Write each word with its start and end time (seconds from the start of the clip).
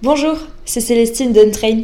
Bonjour, 0.00 0.36
c'est 0.64 0.80
Célestine 0.80 1.32
d'Untrain. 1.32 1.82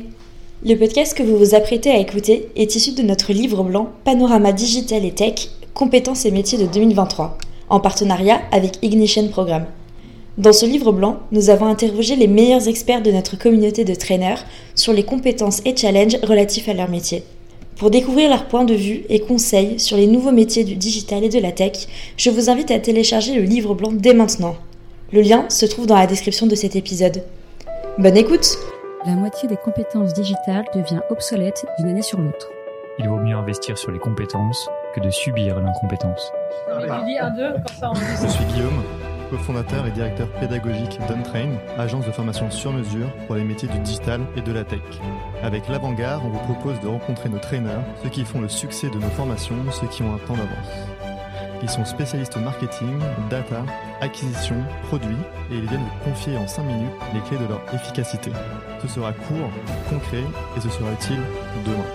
Le 0.64 0.76
podcast 0.76 1.18
que 1.18 1.24
vous 1.24 1.36
vous 1.36 1.56
apprêtez 1.56 1.90
à 1.90 1.98
écouter 1.98 2.48
est 2.54 2.76
issu 2.76 2.92
de 2.92 3.02
notre 3.02 3.32
livre 3.32 3.64
blanc 3.64 3.88
Panorama 4.04 4.52
Digital 4.52 5.04
et 5.04 5.10
Tech, 5.10 5.48
compétences 5.74 6.24
et 6.24 6.30
métiers 6.30 6.56
de 6.56 6.66
2023, 6.66 7.36
en 7.70 7.80
partenariat 7.80 8.40
avec 8.52 8.78
Ignition 8.82 9.26
Programme. 9.26 9.66
Dans 10.38 10.52
ce 10.52 10.64
livre 10.64 10.92
blanc, 10.92 11.18
nous 11.32 11.50
avons 11.50 11.66
interrogé 11.66 12.14
les 12.14 12.28
meilleurs 12.28 12.68
experts 12.68 13.02
de 13.02 13.10
notre 13.10 13.36
communauté 13.36 13.84
de 13.84 13.96
traîneurs 13.96 14.44
sur 14.76 14.92
les 14.92 15.02
compétences 15.02 15.60
et 15.64 15.76
challenges 15.76 16.18
relatifs 16.22 16.68
à 16.68 16.74
leur 16.74 16.88
métier. 16.88 17.24
Pour 17.74 17.90
découvrir 17.90 18.30
leurs 18.30 18.46
points 18.46 18.62
de 18.62 18.74
vue 18.74 19.02
et 19.08 19.18
conseils 19.18 19.80
sur 19.80 19.96
les 19.96 20.06
nouveaux 20.06 20.30
métiers 20.30 20.62
du 20.62 20.76
digital 20.76 21.24
et 21.24 21.28
de 21.30 21.40
la 21.40 21.50
tech, 21.50 21.88
je 22.16 22.30
vous 22.30 22.48
invite 22.48 22.70
à 22.70 22.78
télécharger 22.78 23.34
le 23.34 23.42
livre 23.42 23.74
blanc 23.74 23.90
dès 23.92 24.14
maintenant. 24.14 24.54
Le 25.12 25.20
lien 25.20 25.46
se 25.48 25.66
trouve 25.66 25.86
dans 25.86 25.96
la 25.96 26.06
description 26.06 26.46
de 26.46 26.54
cet 26.54 26.76
épisode. 26.76 27.24
Bonne 27.96 28.16
écoute 28.16 28.58
La 29.06 29.12
moitié 29.12 29.48
des 29.48 29.56
compétences 29.56 30.12
digitales 30.14 30.64
devient 30.74 30.98
obsolète 31.10 31.64
d'une 31.78 31.88
année 31.88 32.02
sur 32.02 32.20
l'autre. 32.20 32.48
Il 32.98 33.08
vaut 33.08 33.20
mieux 33.20 33.36
investir 33.36 33.78
sur 33.78 33.92
les 33.92 34.00
compétences 34.00 34.68
que 34.96 35.00
de 35.00 35.10
subir 35.10 35.60
l'incompétence. 35.60 36.32
Je 36.68 38.26
suis 38.26 38.44
Guillaume, 38.46 38.82
cofondateur 39.30 39.86
et 39.86 39.92
directeur 39.92 40.26
pédagogique 40.40 40.98
d'Untrain, 41.08 41.50
agence 41.78 42.04
de 42.04 42.10
formation 42.10 42.50
sur 42.50 42.72
mesure 42.72 43.06
pour 43.28 43.36
les 43.36 43.44
métiers 43.44 43.68
du 43.68 43.78
digital 43.78 44.22
et 44.36 44.40
de 44.40 44.52
la 44.52 44.64
tech. 44.64 44.80
Avec 45.44 45.68
l'Avant-Garde, 45.68 46.24
on 46.26 46.30
vous 46.30 46.52
propose 46.52 46.80
de 46.80 46.88
rencontrer 46.88 47.28
nos 47.28 47.38
traîneurs, 47.38 47.84
ceux 48.02 48.08
qui 48.08 48.24
font 48.24 48.40
le 48.40 48.48
succès 48.48 48.90
de 48.90 48.96
nos 48.96 49.10
formations, 49.10 49.54
ceux 49.70 49.86
qui 49.86 50.02
ont 50.02 50.12
un 50.12 50.18
temps 50.18 50.34
d'avance. 50.34 50.93
Ils 51.64 51.70
sont 51.70 51.86
spécialistes 51.86 52.36
marketing, 52.36 52.98
data, 53.30 53.64
acquisition, 54.02 54.56
produits 54.86 55.16
et 55.50 55.54
ils 55.54 55.66
viennent 55.66 55.80
vous 55.80 56.10
confier 56.10 56.36
en 56.36 56.46
5 56.46 56.62
minutes 56.62 56.90
les 57.14 57.20
clés 57.20 57.38
de 57.38 57.48
leur 57.48 57.62
efficacité. 57.72 58.30
Ce 58.82 58.88
sera 58.88 59.14
court, 59.14 59.48
concret 59.88 60.24
et 60.58 60.60
ce 60.60 60.68
sera 60.68 60.92
utile 60.92 61.22
demain? 61.64 61.86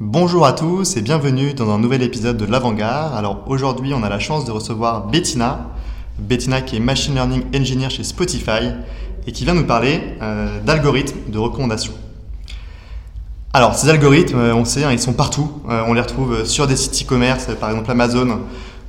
Bonjour 0.00 0.44
à 0.44 0.52
tous 0.52 0.98
et 0.98 1.00
bienvenue 1.00 1.54
dans 1.54 1.70
un 1.70 1.78
nouvel 1.78 2.02
épisode 2.02 2.36
de 2.36 2.44
l'Avant-Garde. 2.44 3.16
Alors 3.16 3.42
aujourd'hui, 3.46 3.94
on 3.94 4.02
a 4.02 4.10
la 4.10 4.18
chance 4.18 4.44
de 4.44 4.50
recevoir 4.50 5.06
Bettina. 5.06 5.70
Bettina 6.18 6.60
qui 6.60 6.76
est 6.76 6.80
Machine 6.80 7.14
Learning 7.14 7.44
Engineer 7.56 7.88
chez 7.88 8.04
Spotify 8.04 8.74
et 9.26 9.32
qui 9.32 9.44
vient 9.44 9.54
nous 9.54 9.66
parler 9.66 10.14
euh, 10.20 10.60
d'algorithmes 10.60 11.30
de 11.30 11.38
recommandation. 11.38 11.94
Alors 13.56 13.74
ces 13.74 13.88
algorithmes, 13.88 14.38
euh, 14.38 14.54
on 14.54 14.66
sait, 14.66 14.84
hein, 14.84 14.92
ils 14.92 14.98
sont 14.98 15.14
partout. 15.14 15.50
Euh, 15.70 15.82
on 15.88 15.94
les 15.94 16.02
retrouve 16.02 16.44
sur 16.44 16.66
des 16.66 16.76
sites 16.76 17.06
e-commerce, 17.06 17.46
par 17.58 17.70
exemple 17.70 17.90
Amazon, 17.90 18.40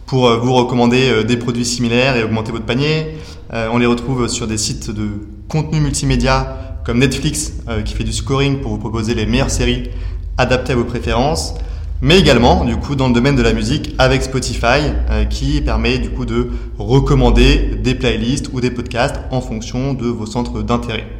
pour 0.05 0.27
euh, 0.27 0.39
vous 0.39 0.53
recommander 0.53 1.09
euh, 1.09 1.23
des 1.23 1.37
produits 1.37 1.63
similaires 1.63 2.17
et 2.17 2.23
augmenter 2.25 2.51
votre 2.51 2.65
panier. 2.65 3.15
Euh, 3.53 3.69
on 3.71 3.77
les 3.77 3.85
retrouve 3.85 4.27
sur 4.27 4.45
des 4.45 4.57
sites 4.57 4.91
de 4.91 5.07
contenu 5.47 5.79
multimédia 5.79 6.57
comme 6.85 6.99
Netflix 6.99 7.53
qui 7.85 7.93
fait 7.93 8.03
du 8.03 8.11
scoring 8.11 8.59
pour 8.59 8.71
vous 8.71 8.77
proposer 8.77 9.15
les 9.15 9.25
meilleures 9.25 9.51
séries 9.51 9.89
adaptées 10.37 10.73
à 10.73 10.75
vos 10.75 10.83
préférences 10.83 11.53
mais 12.01 12.19
également 12.19 12.63
du 12.63 12.77
coup 12.77 12.95
dans 12.95 13.07
le 13.07 13.13
domaine 13.13 13.35
de 13.35 13.41
la 13.41 13.51
musique 13.51 13.93
avec 13.97 14.23
Spotify 14.23 14.93
qui 15.29 15.59
permet 15.61 15.97
du 15.97 16.09
coup 16.09 16.25
de 16.25 16.49
recommander 16.77 17.75
des 17.83 17.93
playlists 17.93 18.49
ou 18.53 18.61
des 18.61 18.71
podcasts 18.71 19.19
en 19.31 19.41
fonction 19.41 19.93
de 19.93 20.07
vos 20.07 20.25
centres 20.25 20.61
d'intérêt. 20.61 21.16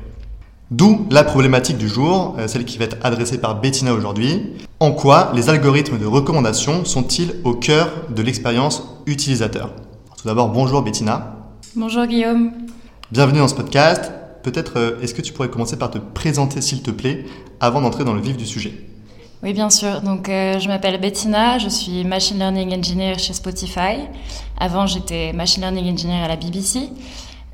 D'où 0.70 1.08
la 1.10 1.24
problématique 1.24 1.78
du 1.78 1.88
jour, 1.88 2.36
euh, 2.38 2.48
celle 2.50 2.66
qui 2.66 2.78
va 2.78 2.84
être 2.84 2.98
adressée 3.02 3.40
par 3.40 3.62
Bettina 3.62 3.94
aujourd'hui. 3.94 4.52
En 4.82 4.92
quoi 4.92 5.32
les 5.34 5.50
algorithmes 5.50 5.98
de 5.98 6.06
recommandation 6.06 6.84
sont-ils 6.84 7.36
au 7.46 7.54
cœur 7.54 7.90
de 8.10 8.22
l'expérience 8.22 8.84
utilisateur? 9.06 9.72
Tout 10.18 10.28
d'abord, 10.28 10.50
bonjour 10.50 10.82
Bettina. 10.82 11.38
Bonjour 11.74 12.06
Guillaume. 12.06 12.52
Bienvenue 13.14 13.40
dans 13.40 13.48
ce 13.48 13.56
podcast. 13.56 14.12
Peut-être 14.44 14.74
euh, 14.76 15.00
est-ce 15.02 15.14
que 15.14 15.22
tu 15.22 15.32
pourrais 15.32 15.48
commencer 15.48 15.78
par 15.78 15.90
te 15.90 16.00
présenter 16.00 16.60
s'il 16.60 16.82
te 16.82 16.92
plaît 16.92 17.24
avant 17.62 17.80
d'entrer 17.80 18.04
dans 18.04 18.14
le 18.14 18.20
vif 18.20 18.36
du 18.36 18.46
sujet? 18.46 18.74
Oui, 19.44 19.54
bien 19.54 19.70
sûr. 19.70 20.02
Donc, 20.02 20.28
euh, 20.28 20.60
je 20.60 20.68
m'appelle 20.68 21.00
Bettina, 21.00 21.60
je 21.60 21.70
suis 21.70 22.04
Machine 22.04 22.40
Learning 22.40 22.78
Engineer 22.78 23.20
chez 23.20 23.34
Spotify. 23.34 24.00
Avant, 24.60 24.86
j'étais 24.88 25.32
Machine 25.32 25.62
Learning 25.62 25.94
Engineer 25.94 26.24
à 26.24 26.28
la 26.28 26.36
BBC. 26.36 26.90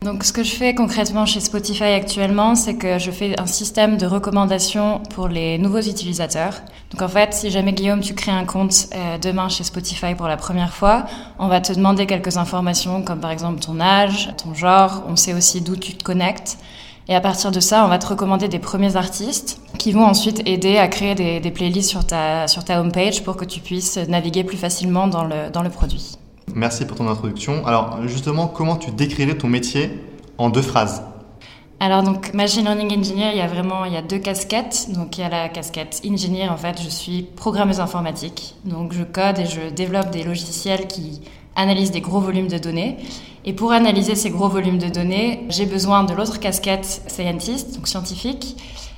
Donc, 0.04 0.26
ce 0.26 0.34
que 0.34 0.44
je 0.44 0.54
fais 0.54 0.76
concrètement 0.76 1.26
chez 1.26 1.40
Spotify 1.40 1.86
actuellement, 1.86 2.56
c'est 2.56 2.76
que 2.76 3.00
je 3.00 3.10
fais 3.10 3.40
un 3.40 3.46
système 3.46 3.96
de 3.96 4.06
recommandation 4.06 5.00
pour 5.12 5.30
les 5.30 5.58
nouveaux 5.58 5.80
utilisateurs. 5.80 6.56
Donc, 6.92 7.02
en 7.02 7.08
fait, 7.08 7.34
si 7.34 7.50
jamais 7.50 7.72
Guillaume, 7.72 8.02
tu 8.02 8.14
crées 8.14 8.32
un 8.32 8.44
compte 8.44 8.88
euh, 8.94 9.18
demain 9.18 9.48
chez 9.48 9.64
Spotify 9.64 10.14
pour 10.14 10.28
la 10.28 10.36
première 10.36 10.74
fois, 10.74 11.06
on 11.40 11.48
va 11.48 11.62
te 11.62 11.72
demander 11.72 12.06
quelques 12.06 12.36
informations, 12.36 13.02
comme 13.02 13.22
par 13.22 13.32
exemple 13.32 13.62
ton 13.62 13.80
âge, 13.80 14.30
ton 14.44 14.54
genre. 14.54 15.04
On 15.08 15.16
sait 15.16 15.34
aussi 15.34 15.62
d'où 15.62 15.78
tu 15.78 15.94
te 15.94 16.04
connectes. 16.04 16.58
Et 17.08 17.16
à 17.16 17.22
partir 17.22 17.52
de 17.52 17.62
ça, 17.62 17.86
on 17.86 17.88
va 17.88 17.98
te 17.98 18.08
recommander 18.08 18.50
des 18.50 18.60
premiers 18.60 18.98
artistes 18.98 19.62
qui 19.78 19.94
vont 19.94 20.06
ensuite 20.06 20.42
aider 20.46 20.78
à 20.78 20.90
créer 20.90 21.16
des, 21.16 21.40
des 21.40 21.52
playlists 21.52 21.90
sur 21.90 22.06
ta, 22.06 22.48
sur 22.50 22.66
ta 22.66 22.82
homepage 22.82 23.24
pour 23.24 23.38
que 23.38 23.46
tu 23.46 23.62
puisses 23.62 23.98
naviguer 23.98 24.44
plus 24.44 24.58
facilement 24.58 25.08
dans 25.08 25.24
le, 25.24 25.50
dans 25.52 25.64
le 25.64 25.70
produit. 25.70 26.18
Merci 26.56 26.86
pour 26.86 26.98
ton 26.98 27.08
introduction. 27.08 27.66
Alors 27.66 28.08
justement, 28.08 28.48
comment 28.48 28.76
tu 28.76 28.92
décrirais 28.92 29.38
ton 29.38 29.48
métier 29.48 29.92
en 30.38 30.50
deux 30.50 30.62
phrases 30.62 31.04
alors 31.80 32.02
donc 32.02 32.34
machine 32.34 32.64
learning 32.64 32.98
engineer, 32.98 33.32
il 33.34 33.40
y 33.40 33.42
a 33.42 33.48
vraiment 33.48 33.84
il 33.84 33.92
y 33.92 33.98
a 33.98 34.02
deux 34.02 34.20
casquettes. 34.20 34.88
Donc 34.94 35.18
il 35.18 35.22
y 35.22 35.24
a 35.26 35.30
la 35.30 35.50
casquette 35.50 36.02
engineer 36.10 36.48
en 36.48 36.56
fait, 36.56 36.82
je 36.82 36.88
suis 36.88 37.24
programmeuse 37.24 37.82
informatique. 37.82 38.56
Donc 38.64 38.94
je 38.94 39.04
code 39.04 39.40
et 39.40 39.46
je 39.46 39.70
développe 39.70 40.10
des 40.10 40.24
logiciels 40.24 40.88
qui 40.88 41.20
analysent 41.58 41.92
des 41.92 42.00
gros 42.00 42.22
volumes 42.22 42.48
de 42.48 42.58
données. 42.58 43.00
Et 43.44 43.52
pour 43.52 43.74
analyser 43.74 44.16
ces 44.16 44.30
gros 44.30 44.48
volumes 44.48 44.78
de 44.78 44.88
données, 44.88 45.44
j'ai 45.50 45.66
besoin 45.66 46.06
de 46.06 46.14
l'autre 46.14 46.40
casquette 46.40 47.02
scientist, 47.08 47.76
donc 47.76 47.90
scientifique. 47.90 48.56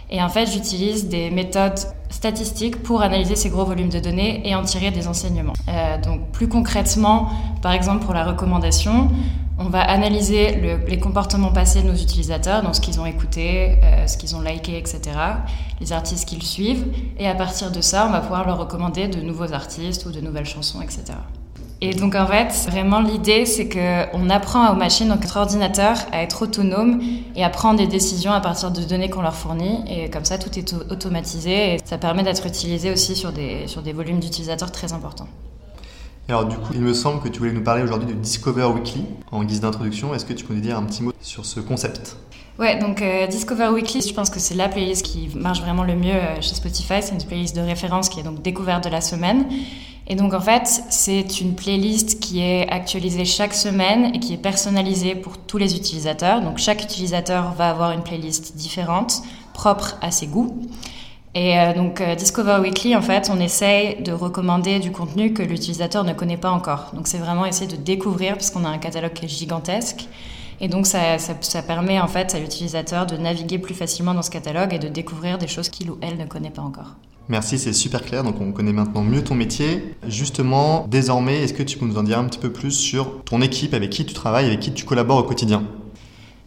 Et 0.10 0.22
en 0.22 0.30
fait, 0.30 0.46
j'utilise 0.46 1.08
des 1.08 1.32
méthodes 1.32 1.80
statistiques 2.10 2.82
pour 2.84 3.02
analyser 3.02 3.36
ces 3.36 3.50
gros 3.50 3.66
volumes 3.66 3.90
de 3.90 4.00
données 4.00 4.48
et 4.48 4.56
en 4.56 4.64
tirer 4.64 4.92
des 4.92 5.08
enseignements. 5.08 5.54
Euh, 5.68 6.00
donc 6.02 6.32
plus 6.32 6.48
concrètement, 6.48 7.30
par 7.62 7.72
exemple 7.72 8.06
pour 8.06 8.14
la 8.14 8.24
recommandation, 8.24 9.10
on 9.58 9.70
va 9.70 9.82
analyser 9.82 10.56
le, 10.56 10.86
les 10.88 11.00
comportements 11.00 11.52
passés 11.52 11.82
de 11.82 11.88
nos 11.88 11.96
utilisateurs, 11.96 12.62
donc 12.62 12.76
ce 12.76 12.82
qu'ils 12.82 13.00
ont 13.00 13.06
écouté, 13.06 13.80
euh, 13.84 14.06
ce 14.06 14.18
qu'ils 14.18 14.36
ont 14.36 14.42
liké, 14.42 14.78
etc., 14.78 15.02
les 15.80 15.94
artistes 15.94 16.28
qu'ils 16.28 16.44
suivent, 16.44 16.88
et 17.18 17.28
à 17.28 17.36
partir 17.36 17.72
de 17.72 17.82
ça, 17.82 18.06
on 18.08 18.12
va 18.12 18.20
pouvoir 18.20 18.46
leur 18.46 18.58
recommander 18.58 19.08
de 19.08 19.22
nouveaux 19.22 19.54
artistes 19.54 20.06
ou 20.06 20.12
de 20.12 20.20
nouvelles 20.20 20.46
chansons, 20.46 20.82
etc. 20.82 21.14
Et 21.88 21.94
donc 21.94 22.16
en 22.16 22.26
fait, 22.26 22.68
vraiment 22.72 23.00
l'idée, 23.00 23.46
c'est 23.46 23.70
qu'on 23.70 24.30
apprend 24.32 24.74
aux 24.74 24.76
machines, 24.76 25.08
donc 25.08 25.22
notre 25.22 25.38
ordinateur, 25.38 25.98
à 26.12 26.24
être 26.24 26.42
autonome 26.42 27.00
et 27.36 27.44
à 27.44 27.50
prendre 27.52 27.78
des 27.78 27.86
décisions 27.86 28.32
à 28.32 28.40
partir 28.40 28.72
de 28.72 28.82
données 28.82 29.12
qu'on 29.12 29.22
leur 29.22 29.36
fournit. 29.36 29.84
Et 29.88 30.10
comme 30.10 30.26
ça, 30.26 30.40
tout 30.40 30.50
est 30.58 30.74
automatisé 30.90 31.76
et 31.76 31.78
ça 31.86 32.00
permet 32.00 32.24
d'être 32.24 32.48
utilisé 32.48 32.92
aussi 32.92 33.16
sur 33.16 33.32
des, 33.32 33.68
sur 33.68 33.84
des 33.84 33.94
volumes 33.94 34.20
d'utilisateurs 34.20 34.72
très 34.72 34.94
importants. 34.94 35.28
Alors 36.28 36.46
du 36.46 36.56
coup, 36.56 36.74
il 36.74 36.82
me 36.82 36.96
semble 36.96 37.22
que 37.22 37.28
tu 37.28 37.38
voulais 37.38 37.52
nous 37.52 37.64
parler 37.64 37.84
aujourd'hui 37.84 38.08
de 38.08 38.14
Discover 38.14 38.66
Weekly 38.74 39.06
en 39.32 39.44
guise 39.44 39.60
d'introduction. 39.60 40.16
Est-ce 40.16 40.26
que 40.26 40.34
tu 40.34 40.44
peux 40.44 40.56
nous 40.56 40.62
dire 40.62 40.80
un 40.80 40.84
petit 40.86 41.04
mot 41.04 41.12
sur 41.22 41.46
ce 41.46 41.60
concept? 41.60 42.18
Ouais, 42.58 42.80
donc 42.80 43.02
euh, 43.02 43.28
Discover 43.28 43.68
Weekly, 43.68 44.02
je 44.02 44.14
pense 44.14 44.30
que 44.30 44.40
c'est 44.40 44.56
la 44.56 44.70
playlist 44.70 45.06
qui 45.06 45.30
marche 45.36 45.60
vraiment 45.60 45.84
le 45.84 45.96
mieux 45.96 46.14
euh, 46.14 46.42
chez 46.42 46.56
Spotify. 46.56 47.02
C'est 47.02 47.12
une 47.12 47.22
playlist 47.22 47.54
de 47.54 47.62
référence 47.62 48.08
qui 48.08 48.22
est 48.22 48.24
donc 48.24 48.42
découverte 48.42 48.86
de 48.86 48.90
la 48.90 49.02
semaine. 49.02 49.46
Et 50.08 50.16
donc 50.16 50.34
en 50.34 50.40
fait, 50.40 50.84
c'est 50.90 51.42
une 51.42 51.56
playlist 51.56 52.22
qui 52.22 52.40
est 52.40 52.70
actualisée 52.70 53.26
chaque 53.26 53.54
semaine 53.54 54.16
et 54.16 54.20
qui 54.20 54.34
est 54.34 54.38
personnalisée 54.38 55.16
pour 55.16 55.38
tous 55.38 55.58
les 55.58 55.76
utilisateurs. 55.76 56.42
Donc 56.42 56.58
chaque 56.58 56.82
utilisateur 56.82 57.52
va 57.54 57.70
avoir 57.70 57.92
une 57.92 58.04
playlist 58.04 58.56
différente, 58.56 59.24
propre 59.54 59.98
à 60.02 60.12
ses 60.12 60.28
goûts. 60.28 60.66
Et 61.34 61.60
euh, 61.60 61.74
donc 61.74 62.02
Discover 62.02 62.60
Weekly, 62.62 62.96
en 62.96 63.02
fait, 63.02 63.30
on 63.34 63.40
essaye 63.42 64.02
de 64.02 64.14
recommander 64.14 64.80
du 64.80 64.92
contenu 64.94 65.34
que 65.34 65.44
l'utilisateur 65.44 66.06
ne 66.06 66.14
connaît 66.14 66.38
pas 66.38 66.52
encore. 66.52 66.92
Donc 66.94 67.08
c'est 67.08 67.18
vraiment 67.18 67.46
essayer 67.46 67.68
de 67.68 67.76
découvrir, 67.76 68.36
puisqu'on 68.36 68.64
a 68.64 68.70
un 68.70 68.78
catalogue 68.78 69.12
qui 69.12 69.26
est 69.26 69.28
gigantesque. 69.28 70.08
Et 70.62 70.68
donc 70.68 70.88
ça, 70.88 71.18
ça, 71.18 71.34
ça 71.42 71.62
permet 71.62 72.00
en 72.00 72.08
fait 72.08 72.34
à 72.34 72.40
l'utilisateur 72.40 73.06
de 73.06 73.18
naviguer 73.18 73.60
plus 73.60 73.74
facilement 73.74 74.14
dans 74.14 74.22
ce 74.22 74.32
catalogue 74.32 74.74
et 74.74 74.80
de 74.80 74.88
découvrir 74.88 75.38
des 75.38 75.48
choses 75.48 75.70
qu'il 75.70 75.92
ou 75.92 75.98
elle 76.02 76.18
ne 76.18 76.26
connaît 76.26 76.50
pas 76.50 76.62
encore. 76.62 76.96
Merci, 77.28 77.58
c'est 77.58 77.74
super 77.74 78.04
clair. 78.04 78.24
Donc, 78.24 78.40
on 78.40 78.52
connaît 78.52 78.72
maintenant 78.72 79.02
mieux 79.02 79.24
ton 79.24 79.34
métier. 79.34 79.96
Justement, 80.08 80.86
désormais, 80.88 81.42
est-ce 81.42 81.54
que 81.56 81.64
tu 81.64 81.78
peux 81.80 81.86
nous 81.88 81.98
en 81.98 82.04
dire 82.04 82.20
un 82.20 82.26
petit 82.26 82.38
peu 82.38 82.52
plus 82.52 82.72
sur 82.72 83.24
ton 83.24 83.42
équipe, 83.42 83.74
avec 83.74 83.90
qui 83.90 84.06
tu 84.06 84.14
travailles, 84.14 84.46
avec 84.46 84.60
qui 84.60 84.72
tu 84.72 84.86
collabores 84.86 85.18
au 85.18 85.24
quotidien? 85.24 85.64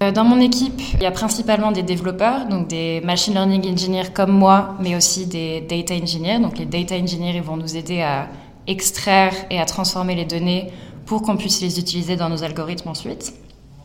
Euh, 0.05 0.13
Dans 0.13 0.23
mon 0.23 0.39
équipe, 0.39 0.81
il 0.95 1.03
y 1.03 1.07
a 1.07 1.11
principalement 1.11 1.73
des 1.73 1.83
développeurs, 1.83 2.47
donc 2.47 2.69
des 2.69 3.01
machine 3.01 3.35
learning 3.35 3.73
engineers 3.73 4.13
comme 4.15 4.31
moi, 4.31 4.77
mais 4.81 4.95
aussi 4.95 5.27
des 5.27 5.63
data 5.63 5.95
engineers. 5.95 6.39
Donc, 6.39 6.59
les 6.59 6.67
data 6.67 6.95
engineers, 6.95 7.35
ils 7.35 7.43
vont 7.43 7.57
nous 7.57 7.77
aider 7.77 8.01
à 8.01 8.29
extraire 8.69 9.35
et 9.51 9.59
à 9.59 9.65
transformer 9.65 10.15
les 10.15 10.27
données 10.27 10.71
pour 11.07 11.23
qu'on 11.23 11.37
puisse 11.37 11.61
les 11.61 11.81
utiliser 11.81 12.15
dans 12.15 12.29
nos 12.29 12.45
algorithmes 12.45 12.91
ensuite. 12.91 13.33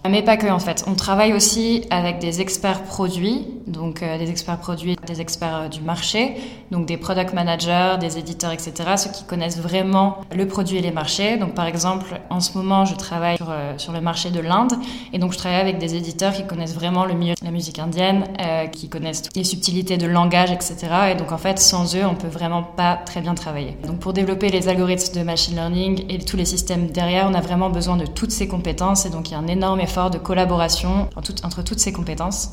Mais 0.10 0.22
pas 0.22 0.38
que 0.38 0.48
en 0.48 0.60
fait. 0.60 0.84
On 0.88 0.96
travaille 0.96 1.34
aussi 1.34 1.86
avec 1.90 2.20
des 2.20 2.42
experts 2.42 2.84
produits 2.84 3.48
donc 3.68 4.04
euh, 4.04 4.18
des 4.18 4.30
experts 4.30 4.58
produits, 4.58 4.98
des 5.08 5.22
experts 5.22 5.56
euh, 5.56 5.68
du 5.68 5.82
marché, 5.82 6.36
donc 6.72 6.86
des 6.86 6.98
product 6.98 7.34
managers, 7.34 7.98
des 8.00 8.18
éditeurs, 8.18 8.52
etc., 8.52 8.74
ceux 8.98 9.12
qui 9.12 9.24
connaissent 9.24 9.60
vraiment 9.60 10.18
le 10.36 10.48
produit 10.48 10.78
et 10.78 10.82
les 10.82 10.92
marchés. 10.92 11.38
Donc 11.38 11.54
par 11.54 11.66
exemple, 11.66 12.20
en 12.30 12.40
ce 12.40 12.58
moment, 12.58 12.86
je 12.86 12.96
travaille 12.96 13.38
sur, 13.38 13.50
euh, 13.50 13.74
sur 13.78 13.94
le 13.94 14.02
marché 14.02 14.32
de 14.32 14.40
l'Inde, 14.40 14.74
et 15.14 15.20
donc 15.20 15.34
je 15.34 15.38
travaille 15.38 15.62
avec 15.62 15.78
des 15.78 15.96
éditeurs 15.96 16.34
qui 16.34 16.46
connaissent 16.46 16.76
vraiment 16.76 17.06
le 17.06 17.14
milieu 17.14 17.34
de 17.34 17.46
la 17.46 17.52
musique 17.52 17.80
indienne, 17.80 18.26
qui 18.72 18.90
connaissent 18.90 19.24
les 19.36 19.44
subtilités 19.44 19.98
de 19.98 20.06
langage, 20.08 20.52
etc. 20.52 20.76
Et 21.12 21.16
donc 21.16 21.32
en 21.32 21.38
fait, 21.38 21.60
sans 21.60 21.96
eux, 21.96 22.06
on 22.06 22.16
peut 22.16 22.28
vraiment 22.28 22.64
pas 22.64 22.96
très 22.96 23.22
bien 23.22 23.34
travailler. 23.36 23.78
Donc 23.86 24.00
pour 24.00 24.14
développer 24.14 24.50
les 24.50 24.68
algorithmes 24.68 25.18
de 25.18 25.24
machine 25.24 25.56
learning 25.56 26.06
et 26.10 26.20
tous 26.20 26.38
les 26.38 26.46
systèmes 26.46 26.88
derrière, 26.88 27.28
on 27.30 27.34
a 27.34 27.42
vraiment 27.42 27.70
besoin 27.70 27.98
de 27.98 28.06
toutes 28.06 28.32
ces 28.32 28.48
compétences, 28.48 29.06
et 29.06 29.10
donc 29.10 29.30
il 29.30 29.34
y 29.34 29.36
a 29.36 29.40
un 29.40 29.48
énorme 29.48 29.80
effort 29.80 29.93
de 30.12 30.18
collaboration 30.18 31.10
entre 31.16 31.64
toutes 31.64 31.80
ces 31.80 31.94
compétences. 31.94 32.52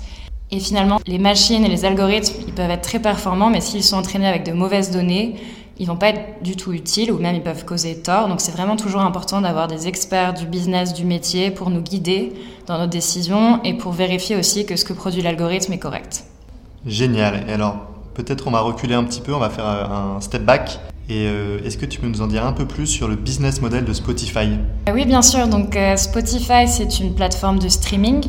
Et 0.51 0.61
finalement, 0.61 0.99
les 1.07 1.19
machines 1.19 1.65
et 1.65 1.69
les 1.69 1.85
algorithmes, 1.85 2.35
ils 2.47 2.53
peuvent 2.53 2.71
être 2.71 2.83
très 2.83 2.99
performants, 2.99 3.51
mais 3.51 3.61
s'ils 3.61 3.85
sont 3.85 3.97
entraînés 3.97 4.27
avec 4.27 4.45
de 4.45 4.53
mauvaises 4.53 4.91
données, 4.91 5.37
ils 5.79 5.87
vont 5.87 5.97
pas 5.97 6.09
être 6.09 6.43
du 6.43 6.57
tout 6.57 6.73
utiles 6.73 7.11
ou 7.11 7.19
même 7.19 7.37
ils 7.37 7.43
peuvent 7.43 7.65
causer 7.65 8.03
tort. 8.03 8.29
Donc 8.29 8.41
c'est 8.41 8.53
vraiment 8.53 8.77
toujours 8.77 9.01
important 9.01 9.41
d'avoir 9.41 9.67
des 9.69 9.89
experts 9.89 10.35
du 10.35 10.47
business, 10.47 10.93
du 10.93 11.05
métier 11.05 11.51
pour 11.51 11.71
nous 11.71 11.81
guider 11.81 12.33
dans 12.67 12.79
nos 12.79 12.87
décisions 12.87 13.63
et 13.65 13.75
pour 13.75 13.93
vérifier 13.93 14.37
aussi 14.37 14.67
que 14.67 14.77
ce 14.77 14.85
que 14.85 14.93
produit 14.93 15.23
l'algorithme 15.23 15.73
est 15.73 15.79
correct. 15.79 16.25
Génial. 16.85 17.49
Et 17.49 17.53
alors, 17.53 17.77
peut-être 18.15 18.47
on 18.47 18.51
va 18.51 18.61
reculer 18.61 18.95
un 18.95 19.05
petit 19.05 19.21
peu, 19.21 19.33
on 19.33 19.39
va 19.39 19.51
faire 19.51 19.65
un 19.67 20.21
step 20.21 20.43
back. 20.43 20.81
Et 21.11 21.27
euh, 21.27 21.59
est-ce 21.65 21.77
que 21.77 21.87
tu 21.87 22.01
peux 22.01 22.07
nous 22.07 22.23
en 22.23 22.29
dire 22.29 22.47
un 22.47 22.53
peu 22.53 22.67
plus 22.67 22.87
sur 22.87 23.09
le 23.09 23.17
business 23.17 23.61
model 23.61 23.85
de 23.85 23.93
Spotify 23.93 24.49
Oui, 24.93 25.05
bien 25.05 25.23
sûr. 25.23 25.49
Donc 25.49 25.77
euh, 25.77 25.97
Spotify, 25.97 26.67
c'est 26.67 27.01
une 27.01 27.15
plateforme 27.15 27.59
de 27.59 27.69
streaming 27.69 28.23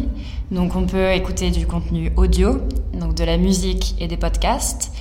donc 0.51 0.75
on 0.75 0.85
peut 0.85 1.11
écouter 1.13 1.49
du 1.49 1.65
contenu 1.65 2.11
audio, 2.17 2.59
donc 2.93 3.15
de 3.15 3.23
la 3.23 3.37
musique 3.37 3.95
et 3.99 4.07
des 4.07 4.17
podcasts. 4.17 4.91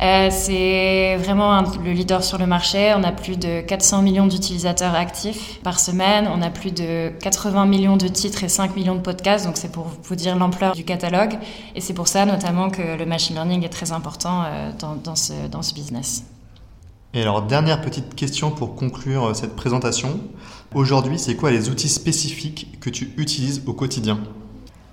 Euh, 0.00 0.28
c'est 0.30 1.16
vraiment 1.16 1.62
le 1.84 1.92
leader 1.92 2.24
sur 2.24 2.38
le 2.38 2.46
marché. 2.46 2.94
On 2.96 3.02
a 3.02 3.12
plus 3.12 3.36
de 3.36 3.60
400 3.60 4.02
millions 4.02 4.26
d'utilisateurs 4.26 4.94
actifs 4.94 5.60
par 5.62 5.78
semaine. 5.78 6.28
On 6.32 6.40
a 6.40 6.50
plus 6.50 6.72
de 6.72 7.10
80 7.20 7.66
millions 7.66 7.96
de 7.96 8.08
titres 8.08 8.42
et 8.44 8.48
5 8.48 8.74
millions 8.74 8.94
de 8.94 9.00
podcasts. 9.00 9.44
Donc 9.44 9.56
c'est 9.56 9.70
pour 9.70 9.88
vous 10.02 10.16
dire 10.16 10.36
l'ampleur 10.36 10.74
du 10.74 10.84
catalogue. 10.84 11.34
Et 11.74 11.80
c'est 11.80 11.94
pour 11.94 12.08
ça 12.08 12.24
notamment 12.24 12.70
que 12.70 12.96
le 12.96 13.06
machine 13.06 13.34
learning 13.34 13.64
est 13.64 13.68
très 13.68 13.92
important 13.92 14.44
euh, 14.44 14.70
dans, 15.04 15.16
ce, 15.16 15.32
dans 15.50 15.62
ce 15.62 15.74
business. 15.74 16.24
Et 17.14 17.20
alors, 17.20 17.42
dernière 17.42 17.82
petite 17.82 18.14
question 18.14 18.50
pour 18.50 18.74
conclure 18.74 19.26
euh, 19.26 19.34
cette 19.34 19.54
présentation. 19.54 20.18
Aujourd'hui, 20.74 21.18
c'est 21.18 21.36
quoi 21.36 21.50
les 21.50 21.68
outils 21.68 21.90
spécifiques 21.90 22.78
que 22.80 22.88
tu 22.88 23.12
utilises 23.18 23.62
au 23.66 23.74
quotidien? 23.74 24.18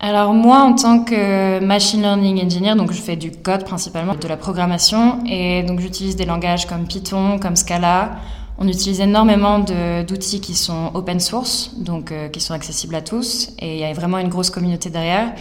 Alors 0.01 0.33
moi, 0.33 0.59
en 0.63 0.75
tant 0.75 1.03
que 1.05 1.59
machine 1.63 2.01
learning 2.01 2.45
engineer, 2.45 2.75
donc 2.75 2.91
je 2.91 3.01
fais 3.01 3.15
du 3.15 3.31
code 3.31 3.63
principalement, 3.63 4.15
de 4.15 4.27
la 4.27 4.35
programmation, 4.35 5.23
et 5.25 5.63
donc 5.63 5.79
j'utilise 5.79 6.17
des 6.17 6.25
langages 6.25 6.65
comme 6.65 6.87
Python, 6.87 7.39
comme 7.39 7.55
Scala. 7.55 8.17
On 8.57 8.67
utilise 8.67 8.99
énormément 8.99 9.59
d'outils 9.59 10.41
qui 10.41 10.55
sont 10.55 10.91
open 10.93 11.21
source, 11.21 11.71
donc 11.77 12.11
euh, 12.11 12.27
qui 12.27 12.41
sont 12.41 12.53
accessibles 12.53 12.95
à 12.95 13.01
tous, 13.01 13.51
et 13.59 13.75
il 13.75 13.79
y 13.79 13.85
a 13.85 13.93
vraiment 13.93 14.17
une 14.17 14.27
grosse 14.27 14.49
communauté 14.49 14.89
derrière. 14.89 15.33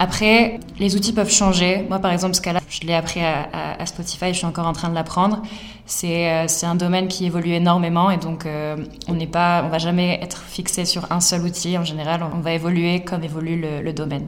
Après, 0.00 0.60
les 0.78 0.94
outils 0.94 1.12
peuvent 1.12 1.30
changer. 1.30 1.84
Moi, 1.88 1.98
par 1.98 2.12
exemple, 2.12 2.34
Scala, 2.34 2.60
je 2.68 2.86
l'ai 2.86 2.94
appris 2.94 3.20
à, 3.20 3.84
Spotify, 3.84 4.28
je 4.28 4.34
suis 4.34 4.46
encore 4.46 4.68
en 4.68 4.72
train 4.72 4.88
de 4.88 4.94
l'apprendre. 4.94 5.42
C'est 5.86 6.30
euh, 6.30 6.46
un 6.62 6.74
domaine 6.76 7.08
qui 7.08 7.26
évolue 7.26 7.50
énormément 7.50 8.10
et 8.10 8.18
donc 8.18 8.46
euh, 8.46 8.76
on 9.08 9.14
n'est 9.14 9.26
pas, 9.26 9.62
on 9.64 9.70
va 9.70 9.78
jamais 9.78 10.20
être 10.22 10.42
fixé 10.42 10.84
sur 10.84 11.10
un 11.10 11.20
seul 11.20 11.42
outil. 11.42 11.76
En 11.78 11.84
général, 11.84 12.24
on 12.32 12.38
va 12.38 12.52
évoluer 12.52 13.00
comme 13.00 13.24
évolue 13.24 13.60
le, 13.60 13.82
le 13.82 13.92
domaine. 13.92 14.26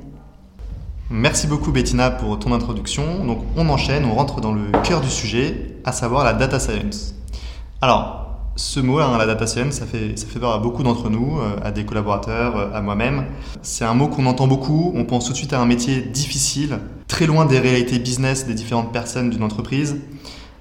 Merci 1.09 1.47
beaucoup 1.47 1.71
Bettina 1.71 2.11
pour 2.11 2.37
ton 2.39 2.53
introduction. 2.53 3.25
Donc 3.25 3.45
on 3.57 3.69
enchaîne, 3.69 4.05
on 4.05 4.15
rentre 4.15 4.41
dans 4.41 4.53
le 4.53 4.73
cœur 4.83 5.01
du 5.01 5.11
sujet, 5.11 5.77
à 5.85 5.93
savoir 5.93 6.25
la 6.25 6.33
data 6.33 6.59
science. 6.59 7.15
Alors, 7.81 8.20
ce 8.61 8.79
mot, 8.79 8.99
hein, 8.99 9.17
la 9.17 9.27
data 9.27 9.47
science, 9.47 9.75
ça 9.75 9.87
fait, 9.87 10.19
ça 10.19 10.27
fait 10.27 10.39
peur 10.39 10.53
à 10.53 10.59
beaucoup 10.59 10.83
d'entre 10.83 11.09
nous, 11.09 11.39
euh, 11.39 11.57
à 11.65 11.71
des 11.71 11.85
collaborateurs, 11.85 12.57
euh, 12.57 12.69
à 12.75 12.83
moi-même. 12.83 13.25
C'est 13.63 13.85
un 13.85 13.95
mot 13.95 14.07
qu'on 14.07 14.27
entend 14.27 14.47
beaucoup, 14.47 14.93
on 14.95 15.05
pense 15.05 15.25
tout 15.25 15.33
de 15.33 15.37
suite 15.37 15.55
à 15.55 15.61
un 15.61 15.67
métier 15.67 16.03
difficile, 16.03 16.79
très 17.09 17.27
loin 17.27 17.47
des 17.47 17.59
réalités 17.59 17.99
business 17.99 18.47
des 18.47 18.53
différentes 18.53 18.93
personnes 18.93 19.31
d'une 19.31 19.43
entreprise, 19.43 19.97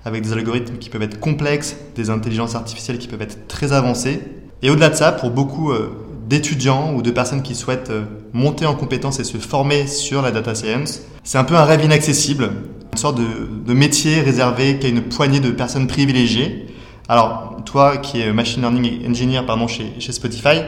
avec 0.06 0.24
des 0.24 0.31
algorithmes 0.31 0.78
qui 0.78 0.90
peuvent 0.90 1.01
être 1.01 1.19
complexes, 1.19 1.75
des 1.96 2.10
intelligences 2.10 2.56
artificielles 2.56 3.00
qui 3.00 3.10
peuvent 3.10 3.22
être 3.22 3.48
très 3.50 3.74
avancées. 3.74 4.22
Et 4.62 4.69
au-delà 4.69 4.90
de 4.90 4.95
ça, 4.95 5.12
pour 5.12 5.31
beaucoup 5.31 5.72
euh, 5.72 5.92
d'étudiants 6.28 6.94
ou 6.95 7.02
de 7.02 7.12
personnes 7.12 7.42
qui 7.42 7.54
souhaitent 7.54 7.92
monter 8.31 8.66
en 8.66 8.75
compétences 8.75 9.19
et 9.19 9.25
se 9.25 9.38
former 9.38 9.88
sur 9.88 10.22
la 10.22 10.31
data 10.31 10.56
science, 10.56 11.02
c'est 11.24 11.38
un 11.38 11.44
peu 11.44 11.56
un 11.56 11.66
rêve 11.66 11.84
inaccessible, 11.84 12.52
une 12.94 12.98
sorte 12.98 13.18
de, 13.18 13.25
de 13.66 13.74
métier 13.74 14.22
réservé 14.22 14.80
qu'à 14.80 14.88
une 14.88 15.02
poignée 15.02 15.42
de 15.42 15.52
personnes 15.52 15.88
privilégiées. 15.88 16.69
Alors, 17.12 17.56
toi 17.66 17.98
qui 17.98 18.22
es 18.22 18.32
machine 18.32 18.62
learning 18.62 19.10
engineer 19.10 19.42
pardon, 19.42 19.66
chez, 19.68 20.12
Spotify, 20.12 20.62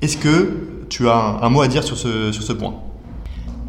est-ce 0.00 0.16
que 0.16 0.86
tu 0.88 1.06
as 1.06 1.38
un, 1.42 1.50
mot 1.50 1.60
à 1.60 1.68
dire 1.68 1.84
sur 1.84 1.98
ce, 1.98 2.32
sur 2.32 2.42
ce 2.42 2.54
point? 2.54 2.76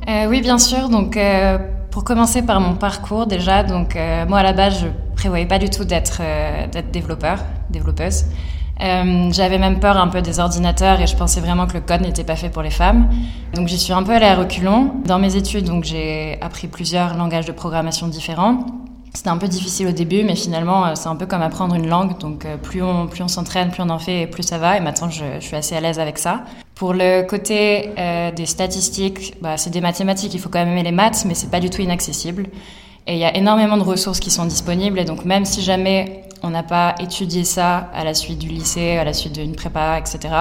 Euh, 0.08 0.28
Oui, 0.30 0.40
bien 0.40 0.58
sûr. 0.58 0.88
Donc, 0.88 1.18
euh, 1.18 1.58
pour 1.92 2.06
commencer 2.06 2.44
par 2.44 2.62
mon 2.62 2.76
parcours 2.76 3.28
déjà, 3.28 3.64
donc 3.64 3.98
euh, 3.98 4.26
moi 4.26 4.40
à 4.40 4.44
la 4.44 4.54
base, 4.54 4.80
je 4.80 4.88
prévoyais 5.18 5.48
pas 5.48 5.60
du 5.60 5.70
tout 5.70 5.84
d'être 5.84 6.22
d'être 6.72 6.92
développeur, 6.92 7.40
développeuse. 7.70 8.24
J'avais 8.80 9.58
même 9.58 9.80
peur 9.82 9.98
un 9.98 10.08
peu 10.08 10.22
des 10.22 10.40
ordinateurs 10.40 11.02
et 11.02 11.08
je 11.08 11.16
pensais 11.18 11.42
vraiment 11.42 11.68
que 11.68 11.74
le 11.74 11.82
code 11.82 12.02
n'était 12.02 12.24
pas 12.24 12.38
fait 12.38 12.50
pour 12.50 12.62
les 12.62 12.70
femmes. 12.70 13.10
Donc 13.54 13.68
j'y 13.68 13.80
suis 13.80 13.92
un 13.92 14.04
peu 14.04 14.14
allée 14.14 14.28
à 14.28 14.36
reculons. 14.36 14.94
Dans 15.06 15.20
mes 15.20 15.36
études, 15.36 15.66
donc 15.66 15.84
j'ai 15.84 16.38
appris 16.40 16.68
plusieurs 16.68 17.18
langages 17.18 17.48
de 17.48 17.52
programmation 17.52 18.08
différents. 18.08 18.87
C'était 19.18 19.30
un 19.30 19.38
peu 19.40 19.48
difficile 19.48 19.88
au 19.88 19.92
début, 19.92 20.24
mais 20.24 20.36
finalement, 20.36 20.86
euh, 20.86 20.92
c'est 20.94 21.08
un 21.08 21.16
peu 21.16 21.26
comme 21.26 21.42
apprendre 21.42 21.74
une 21.74 21.88
langue. 21.88 22.20
Donc, 22.20 22.46
euh, 22.46 22.56
plus 22.56 22.84
on, 22.84 23.08
plus 23.08 23.24
on 23.24 23.28
s'entraîne, 23.28 23.72
plus 23.72 23.82
on 23.82 23.90
en 23.90 23.98
fait, 23.98 24.28
plus 24.28 24.44
ça 24.44 24.60
va. 24.60 24.78
Et 24.78 24.80
maintenant, 24.80 25.10
je, 25.10 25.24
je 25.40 25.44
suis 25.44 25.56
assez 25.56 25.76
à 25.76 25.82
l'aise 25.82 25.98
avec 25.98 26.20
ça. 26.20 26.44
Pour 26.76 26.94
le 26.94 27.24
côté 27.24 27.90
euh, 27.98 28.32
des 28.32 28.46
statistiques, 28.46 29.34
bah, 29.42 29.58
c'est 29.58 29.72
des 29.72 29.82
mathématiques. 29.82 30.36
Il 30.36 30.40
faut 30.40 30.50
quand 30.50 30.60
même 30.60 30.68
aimer 30.68 30.84
les 30.84 30.92
maths, 30.92 31.26
mais 31.26 31.34
c'est 31.34 31.50
pas 31.50 31.60
du 31.60 31.72
tout 31.72 31.82
inaccessible. 31.82 32.46
Et 33.08 33.14
il 33.14 33.18
y 33.18 33.26
a 33.26 33.36
énormément 33.36 33.78
de 33.78 33.82
ressources 33.82 34.20
qui 34.20 34.30
sont 34.30 34.46
disponibles. 34.46 35.00
Et 35.00 35.06
donc, 35.06 35.26
même 35.26 35.46
si 35.46 35.64
jamais 35.64 36.22
on 36.44 36.52
n'a 36.52 36.62
pas 36.62 36.94
étudié 37.00 37.44
ça 37.44 37.90
à 37.96 38.04
la 38.04 38.14
suite 38.14 38.38
du 38.38 38.50
lycée, 38.50 38.98
à 38.98 39.04
la 39.04 39.14
suite 39.14 39.34
d'une 39.34 39.56
prépa, 39.56 39.98
etc., 39.98 40.32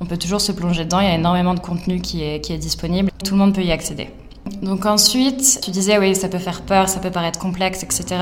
on 0.00 0.06
peut 0.06 0.18
toujours 0.18 0.40
se 0.40 0.52
plonger 0.52 0.84
dedans. 0.84 1.00
Il 1.00 1.08
y 1.08 1.10
a 1.10 1.16
énormément 1.16 1.54
de 1.54 1.58
contenu 1.58 2.00
qui 2.00 2.22
est, 2.22 2.40
qui 2.40 2.52
est 2.52 2.58
disponible. 2.58 3.10
Tout 3.24 3.34
le 3.34 3.40
monde 3.40 3.56
peut 3.56 3.64
y 3.64 3.72
accéder. 3.72 4.08
Donc 4.62 4.86
ensuite, 4.86 5.60
tu 5.62 5.70
disais, 5.70 5.98
oui, 5.98 6.14
ça 6.14 6.28
peut 6.28 6.38
faire 6.38 6.62
peur, 6.62 6.88
ça 6.88 7.00
peut 7.00 7.10
paraître 7.10 7.38
complexe, 7.38 7.82
etc. 7.82 8.18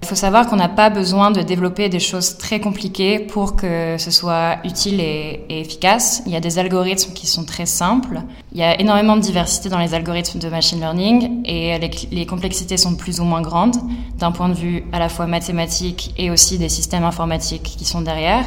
Il 0.00 0.06
faut 0.06 0.14
savoir 0.14 0.46
qu'on 0.46 0.56
n'a 0.56 0.68
pas 0.68 0.90
besoin 0.90 1.30
de 1.30 1.42
développer 1.42 1.88
des 1.88 1.98
choses 1.98 2.38
très 2.38 2.60
compliquées 2.60 3.18
pour 3.18 3.56
que 3.56 3.96
ce 3.98 4.10
soit 4.10 4.58
utile 4.64 5.00
et, 5.00 5.44
efficace. 5.50 6.22
Il 6.24 6.32
y 6.32 6.36
a 6.36 6.40
des 6.40 6.58
algorithmes 6.58 7.12
qui 7.12 7.26
sont 7.26 7.44
très 7.44 7.66
simples. 7.66 8.22
Il 8.52 8.58
y 8.58 8.62
a 8.62 8.80
énormément 8.80 9.16
de 9.16 9.20
diversité 9.20 9.68
dans 9.68 9.78
les 9.78 9.94
algorithmes 9.94 10.38
de 10.38 10.48
machine 10.48 10.78
learning 10.78 11.42
et 11.44 11.78
les, 12.10 12.26
complexités 12.26 12.76
sont 12.76 12.94
plus 12.94 13.20
ou 13.20 13.24
moins 13.24 13.42
grandes 13.42 13.76
d'un 14.18 14.30
point 14.30 14.48
de 14.48 14.54
vue 14.54 14.84
à 14.92 14.98
la 14.98 15.08
fois 15.08 15.26
mathématique 15.26 16.14
et 16.16 16.30
aussi 16.30 16.58
des 16.58 16.68
systèmes 16.68 17.04
informatiques 17.04 17.74
qui 17.76 17.84
sont 17.84 18.00
derrière. 18.00 18.44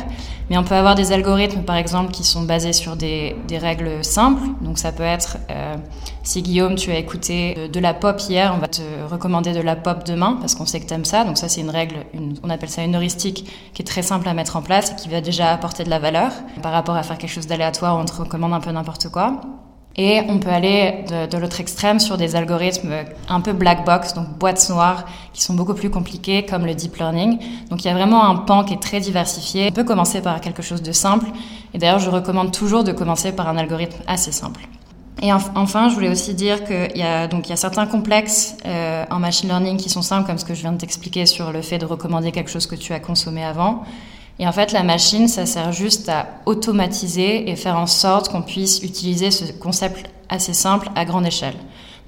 Mais 0.50 0.58
on 0.58 0.64
peut 0.64 0.76
avoir 0.76 0.96
des 0.96 1.12
algorithmes, 1.12 1.64
par 1.64 1.76
exemple, 1.76 2.12
qui 2.12 2.24
sont 2.24 2.44
basés 2.44 2.74
sur 2.74 2.96
des, 2.96 3.36
des 3.48 3.58
règles 3.58 4.04
simples. 4.04 4.44
Donc 4.62 4.80
ça 4.80 4.92
peut 4.92 5.04
être, 5.04 5.38
euh, 5.50 5.76
si 6.24 6.42
Guillaume, 6.42 6.76
tu 6.76 6.92
as 6.92 6.98
écouté 6.98 7.70
de, 7.72 7.80
la 7.80 7.94
pop 7.94 8.20
hier, 8.20 8.54
on 8.56 8.60
va 8.60 8.68
te 8.68 8.82
recommander 9.10 9.54
de 9.54 9.62
la 9.62 9.76
pop 9.76 10.04
demain, 10.06 10.38
parce 10.40 10.56
qu'on 10.56 10.66
sait 10.66 10.80
que 10.80 10.86
tu 10.86 10.94
aimes 10.94 11.06
ça. 11.06 11.24
Donc 11.24 11.38
ça, 11.38 11.50
c'est 11.50 11.62
une 11.62 11.70
règle, 11.70 11.96
on 12.44 12.50
appelle 12.50 12.70
ça 12.70 12.84
une 12.84 12.96
heuristique, 12.96 13.46
qui 13.74 13.82
est 13.82 13.86
très 13.86 14.04
simple 14.04 14.28
à 14.28 14.34
mettre 14.34 14.56
en 14.56 14.62
place 14.62 14.92
et 14.92 14.96
qui 14.96 15.10
va 15.10 15.22
déjà 15.22 15.52
apporter 15.52 15.84
de 15.84 15.90
la 15.90 16.00
valeur. 16.00 16.32
Par 16.62 16.72
rapport 16.72 16.96
à 16.96 17.04
faire 17.04 17.18
quelque 17.18 17.32
chose 17.32 17.48
d'aléatoire, 17.48 17.98
on 17.98 18.06
te 18.06 18.14
recommande 18.14 18.54
un 18.54 18.60
peu 18.60 18.72
n'importe 18.72 19.10
quoi. 19.10 19.42
Et 19.98 20.22
on 20.30 20.40
peut 20.40 20.50
aller 20.50 21.04
de, 21.10 21.30
de 21.30 21.38
l'autre 21.38 21.60
extrême 21.60 22.00
sur 22.00 22.16
des 22.16 22.38
algorithmes 22.38 22.94
un 23.28 23.42
peu 23.42 23.52
black 23.52 23.84
box, 23.84 24.14
donc 24.14 24.30
boîtes 24.38 24.70
noires, 24.70 25.06
qui 25.34 25.42
sont 25.42 25.54
beaucoup 25.54 25.74
plus 25.74 25.90
compliquées, 25.90 26.46
comme 26.46 26.66
le 26.66 26.76
deep 26.76 26.96
learning. 26.96 27.40
Donc 27.70 27.84
il 27.84 27.88
y 27.88 27.92
a 27.92 27.94
vraiment 27.94 28.24
un 28.24 28.36
pan 28.36 28.64
qui 28.64 28.74
est 28.74 28.82
très 28.82 29.02
diversifié. 29.02 29.68
On 29.70 29.74
peut 29.74 29.84
commencer 29.84 30.22
par 30.22 30.40
quelque 30.40 30.62
chose 30.62 30.82
de 30.82 30.92
simple. 30.92 31.26
Et 31.74 31.78
d'ailleurs, 31.78 32.00
je 32.00 32.10
recommande 32.10 32.52
toujours 32.52 32.84
de 32.84 32.92
commencer 32.92 33.34
par 33.34 33.50
un 33.50 33.58
algorithme 33.58 34.02
assez 34.08 34.32
simple. 34.32 34.62
Et 35.22 35.32
enfin, 35.34 35.90
je 35.90 35.94
voulais 35.94 36.10
aussi 36.10 36.34
dire 36.34 36.64
qu'il 36.64 36.98
y 36.98 37.04
a 37.04 37.28
y 37.28 37.52
a 37.52 37.56
certains 37.56 37.86
complexes 37.86 38.58
euh, 38.66 39.06
en 39.12 39.20
machine 39.20 39.50
learning 39.50 39.78
qui 39.78 39.90
sont 39.90 40.02
simples, 40.02 40.26
comme 40.26 40.38
ce 40.38 40.46
que 40.46 40.54
je 40.54 40.62
viens 40.62 40.72
de 40.72 40.78
t'expliquer 40.78 41.26
sur 41.26 41.52
le 41.52 41.62
fait 41.62 41.78
de 41.78 41.86
recommander 41.86 42.32
quelque 42.32 42.50
chose 42.50 42.66
que 42.66 42.76
tu 42.76 42.94
as 42.94 43.00
consommé 43.00 43.44
avant. 43.44 43.84
Et 44.40 44.48
en 44.48 44.52
fait, 44.52 44.72
la 44.72 44.82
machine, 44.82 45.28
ça 45.28 45.46
sert 45.46 45.72
juste 45.72 46.10
à 46.10 46.28
automatiser 46.48 47.50
et 47.50 47.56
faire 47.56 47.78
en 47.78 47.86
sorte 47.86 48.30
qu'on 48.30 48.42
puisse 48.42 48.82
utiliser 48.82 49.30
ce 49.30 49.52
concept 49.52 50.10
assez 50.30 50.54
simple 50.54 50.90
à 50.96 51.06
grande 51.06 51.28
échelle. 51.28 51.56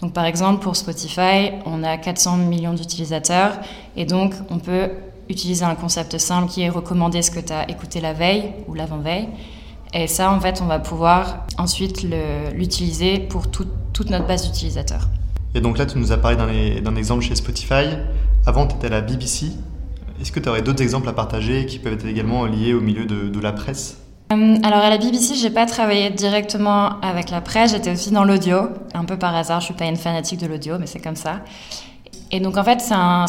Donc, 0.01 0.13
par 0.13 0.25
exemple, 0.25 0.63
pour 0.63 0.75
Spotify, 0.75 1.51
on 1.65 1.83
a 1.83 1.97
400 1.97 2.37
millions 2.37 2.73
d'utilisateurs 2.73 3.59
et 3.95 4.05
donc 4.05 4.33
on 4.49 4.57
peut 4.57 4.89
utiliser 5.29 5.63
un 5.63 5.75
concept 5.75 6.17
simple 6.17 6.49
qui 6.49 6.63
est 6.63 6.69
recommander 6.69 7.21
ce 7.21 7.31
que 7.31 7.39
tu 7.39 7.53
as 7.53 7.69
écouté 7.69 8.01
la 8.01 8.13
veille 8.13 8.51
ou 8.67 8.73
l'avant-veille. 8.73 9.27
Et 9.93 10.07
ça, 10.07 10.31
en 10.31 10.39
fait, 10.39 10.59
on 10.61 10.65
va 10.65 10.79
pouvoir 10.79 11.45
ensuite 11.57 12.03
l'utiliser 12.53 13.19
pour 13.19 13.49
toute 13.49 14.09
notre 14.09 14.25
base 14.25 14.45
d'utilisateurs. 14.47 15.09
Et 15.55 15.61
donc 15.61 15.77
là, 15.77 15.85
tu 15.85 15.99
nous 15.99 16.11
as 16.11 16.17
parlé 16.17 16.81
d'un 16.81 16.95
exemple 16.95 17.23
chez 17.23 17.35
Spotify. 17.35 17.95
Avant, 18.45 18.65
tu 18.65 18.75
étais 18.75 18.87
à 18.87 18.89
la 18.89 19.01
BBC. 19.01 19.51
Est-ce 20.19 20.31
que 20.31 20.39
tu 20.39 20.49
aurais 20.49 20.61
d'autres 20.61 20.81
exemples 20.81 21.09
à 21.09 21.13
partager 21.13 21.65
qui 21.65 21.79
peuvent 21.79 21.93
être 21.93 22.05
également 22.05 22.45
liés 22.45 22.73
au 22.73 22.81
milieu 22.81 23.05
de, 23.05 23.39
la 23.39 23.51
presse? 23.51 23.97
Euh, 24.31 24.57
alors 24.63 24.79
à 24.79 24.89
la 24.89 24.97
BBC, 24.97 25.35
j'ai 25.35 25.49
pas 25.49 25.65
travaillé 25.65 26.09
directement 26.09 26.99
avec 27.01 27.29
la 27.29 27.41
presse, 27.41 27.71
j'étais 27.71 27.91
aussi 27.91 28.09
dans 28.11 28.23
l'audio, 28.23 28.69
un 28.93 29.05
peu 29.05 29.17
par 29.17 29.35
hasard. 29.35 29.59
Je 29.59 29.65
suis 29.65 29.73
pas 29.73 29.85
une 29.85 29.95
fanatique 29.95 30.39
de 30.39 30.47
l'audio, 30.47 30.77
mais 30.79 30.87
c'est 30.87 31.01
comme 31.01 31.15
ça. 31.15 31.41
Et 32.33 32.39
donc 32.39 32.57
en 32.57 32.63
fait, 32.63 32.81
c'est 32.81 32.95
un, 32.95 33.25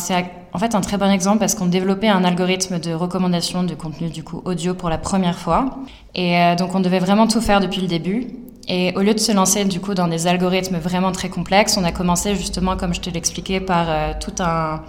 en 0.55 0.59
fait 0.59 0.75
un 0.75 0.81
très 0.81 0.97
bon 0.97 1.11
exemple 1.11 1.39
parce 1.39 1.55
qu'on 1.55 1.67
développait 1.67 2.09
un 2.09 2.25
algorithme 2.25 2.79
de 2.79 2.95
recommandation 2.95 3.63
de 3.63 3.75
contenu 3.75 4.09
du 4.09 4.25
coup 4.25 4.41
audio 4.47 4.73
pour 4.73 4.89
la 4.89 4.97
première 4.97 5.39
fois. 5.39 5.77
Et 6.15 6.39
euh, 6.39 6.55
donc 6.55 6.75
on 6.75 6.81
devait 6.81 7.01
vraiment 7.01 7.27
tout 7.27 7.43
faire 7.43 7.61
depuis 7.61 7.83
le 7.83 7.87
début. 7.87 8.29
Et 8.67 8.95
au 8.97 9.01
lieu 9.01 9.13
de 9.13 9.21
se 9.21 9.31
lancer 9.31 9.67
du 9.67 9.79
coup 9.79 9.93
dans 9.93 10.09
des 10.09 10.27
algorithmes 10.27 10.79
vraiment 10.79 11.13
très 11.13 11.29
complexes, 11.29 11.77
on 11.77 11.85
a 11.85 11.93
commencé 11.93 12.35
justement, 12.35 12.79
comme 12.79 12.95
je 12.95 13.01
te 13.03 13.11
l'expliquais, 13.11 13.61
par 13.61 13.85
euh, 13.91 14.13
tout 14.19 14.43
un, 14.43 14.81